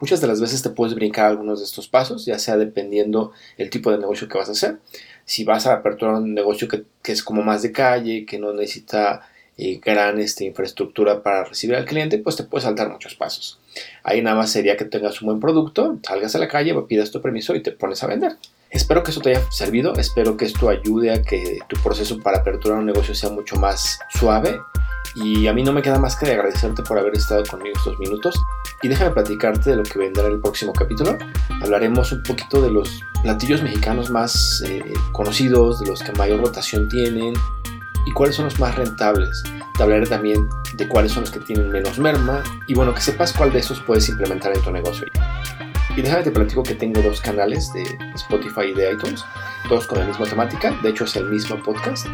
Muchas 0.00 0.20
de 0.20 0.26
las 0.26 0.40
veces 0.40 0.62
te 0.62 0.70
puedes 0.70 0.94
brincar 0.94 1.26
algunos 1.26 1.58
de 1.58 1.64
estos 1.64 1.88
pasos, 1.88 2.26
ya 2.26 2.38
sea 2.38 2.56
dependiendo 2.56 3.32
el 3.56 3.70
tipo 3.70 3.90
de 3.90 3.98
negocio 3.98 4.28
que 4.28 4.38
vas 4.38 4.48
a 4.48 4.52
hacer. 4.52 4.78
Si 5.26 5.44
vas 5.44 5.66
a 5.66 5.74
aperturar 5.74 6.14
un 6.14 6.32
negocio 6.32 6.66
que, 6.68 6.84
es 7.04 7.22
como 7.22 7.42
más 7.42 7.60
de 7.60 7.72
calle, 7.72 8.24
que 8.24 8.38
no 8.38 8.54
necesita 8.54 9.28
eh, 9.58 9.78
gran 9.84 10.18
este, 10.18 10.44
infraestructura 10.44 11.22
para 11.22 11.44
recibir 11.44 11.76
al 11.76 11.84
cliente, 11.84 12.16
pues 12.16 12.36
te 12.36 12.44
puedes 12.44 12.64
saltar 12.64 12.88
muchos 12.88 13.14
pasos. 13.14 13.60
Ahí 14.02 14.22
nada 14.22 14.36
más 14.36 14.50
sería 14.50 14.78
que 14.78 14.86
tengas 14.86 15.20
un 15.20 15.26
buen 15.26 15.40
producto, 15.40 15.98
salgas 16.02 16.34
a 16.34 16.38
la 16.38 16.48
calle, 16.48 16.74
pidas 16.88 17.10
tu 17.10 17.20
permiso 17.20 17.54
y 17.54 17.62
te 17.62 17.72
pones 17.72 18.02
a 18.02 18.06
vender. 18.06 18.36
Espero 18.70 19.02
que 19.02 19.10
eso 19.10 19.20
te 19.20 19.30
haya 19.30 19.50
servido, 19.50 19.94
espero 19.96 20.38
que 20.38 20.46
esto 20.46 20.70
ayude 20.70 21.12
a 21.12 21.22
que 21.22 21.58
tu 21.68 21.76
proceso 21.82 22.20
para 22.20 22.38
aperturar 22.38 22.78
un 22.78 22.86
negocio 22.86 23.14
sea 23.14 23.30
mucho 23.30 23.56
más 23.56 23.98
suave 24.10 24.58
y 25.16 25.46
a 25.46 25.54
mí 25.54 25.62
no 25.62 25.72
me 25.72 25.80
queda 25.80 25.98
más 25.98 26.14
que 26.14 26.26
agradecerte 26.26 26.82
por 26.82 26.98
haber 26.98 27.16
estado 27.16 27.42
conmigo 27.44 27.74
estos 27.76 27.98
minutos 27.98 28.38
y 28.82 28.88
déjame 28.88 29.12
platicarte 29.12 29.70
de 29.70 29.76
lo 29.76 29.82
que 29.82 29.98
vendrá 29.98 30.26
en 30.26 30.32
el 30.32 30.40
próximo 30.40 30.74
capítulo. 30.74 31.16
Hablaremos 31.62 32.12
un 32.12 32.22
poquito 32.22 32.60
de 32.60 32.70
los 32.70 33.02
platillos 33.22 33.62
mexicanos 33.62 34.10
más 34.10 34.62
eh, 34.66 34.84
conocidos, 35.12 35.80
de 35.80 35.86
los 35.86 36.02
que 36.02 36.12
mayor 36.12 36.40
rotación 36.40 36.88
tienen 36.88 37.32
y 38.04 38.12
cuáles 38.12 38.36
son 38.36 38.44
los 38.44 38.60
más 38.60 38.74
rentables. 38.76 39.42
Te 39.76 39.82
hablaré 39.82 40.06
también 40.06 40.48
de 40.74 40.86
cuáles 40.86 41.12
son 41.12 41.22
los 41.22 41.30
que 41.30 41.40
tienen 41.40 41.70
menos 41.70 41.98
merma 41.98 42.42
y 42.66 42.74
bueno, 42.74 42.94
que 42.94 43.00
sepas 43.00 43.32
cuál 43.32 43.52
de 43.52 43.60
esos 43.60 43.80
puedes 43.80 44.08
implementar 44.10 44.54
en 44.54 44.62
tu 44.62 44.70
negocio. 44.70 45.06
Y 45.96 46.02
déjame 46.02 46.24
te 46.24 46.30
platico 46.30 46.62
que 46.62 46.74
tengo 46.74 47.00
dos 47.00 47.22
canales 47.22 47.72
de 47.72 47.84
Spotify 48.16 48.66
y 48.66 48.74
de 48.74 48.92
iTunes, 48.92 49.24
todos 49.66 49.86
con 49.86 49.98
la 49.98 50.04
misma 50.04 50.26
temática, 50.26 50.78
de 50.82 50.90
hecho 50.90 51.04
es 51.04 51.16
el 51.16 51.24
mismo 51.30 51.56
podcast, 51.62 52.06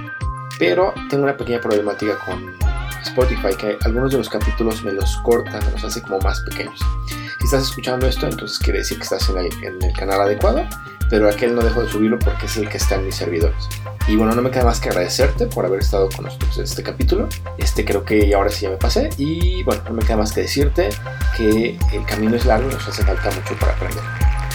pero 0.56 0.94
tengo 1.10 1.24
una 1.24 1.36
pequeña 1.36 1.60
problemática 1.60 2.16
con 2.24 2.71
Spotify, 3.12 3.54
que 3.58 3.78
algunos 3.84 4.12
de 4.12 4.18
los 4.18 4.28
capítulos 4.28 4.82
me 4.82 4.92
los 4.92 5.18
corta, 5.18 5.60
me 5.66 5.72
los 5.72 5.84
hace 5.84 6.00
como 6.00 6.18
más 6.20 6.40
pequeños. 6.40 6.80
Si 7.06 7.44
estás 7.44 7.64
escuchando 7.64 8.06
esto, 8.06 8.26
entonces 8.26 8.58
quiere 8.58 8.78
decir 8.78 8.96
que 8.96 9.04
estás 9.04 9.28
en 9.28 9.36
el, 9.38 9.92
canal 9.92 10.22
adecuado, 10.22 10.66
pero 11.10 11.28
aquel 11.28 11.54
no 11.54 11.62
dejo 11.62 11.82
de 11.82 11.90
subirlo 11.90 12.18
porque 12.18 12.46
es 12.46 12.56
el 12.56 12.68
que 12.68 12.78
está 12.78 12.94
en 12.94 13.04
mis 13.04 13.14
servidores. 13.14 13.68
Y 14.08 14.16
bueno, 14.16 14.34
no 14.34 14.40
me 14.40 14.50
queda 14.50 14.64
más 14.64 14.80
que 14.80 14.88
agradecerte 14.88 15.46
por 15.46 15.66
haber 15.66 15.80
estado 15.80 16.08
con 16.08 16.24
nosotros 16.24 16.56
en 16.56 16.64
este 16.64 16.82
capítulo. 16.82 17.28
Este 17.58 17.84
creo 17.84 18.04
que 18.04 18.34
ahora 18.34 18.50
sí 18.50 18.62
ya 18.62 18.70
me 18.70 18.76
pasé. 18.76 19.10
Y 19.18 19.62
bueno, 19.62 19.82
no 19.84 19.92
me 19.92 20.02
queda 20.02 20.16
más 20.16 20.32
que 20.32 20.40
decirte 20.40 20.88
que 21.36 21.78
el 21.92 22.06
camino 22.06 22.34
es 22.34 22.46
largo 22.46 22.68
y 22.68 22.72
nos 22.72 22.88
hace 22.88 23.04
falta 23.04 23.30
mucho 23.30 23.54
para 23.60 23.72
aprender. 23.72 24.02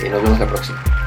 Eh, 0.03 0.09
nos 0.09 0.23
vemos 0.23 0.39
la 0.39 0.47
próxima. 0.47 1.06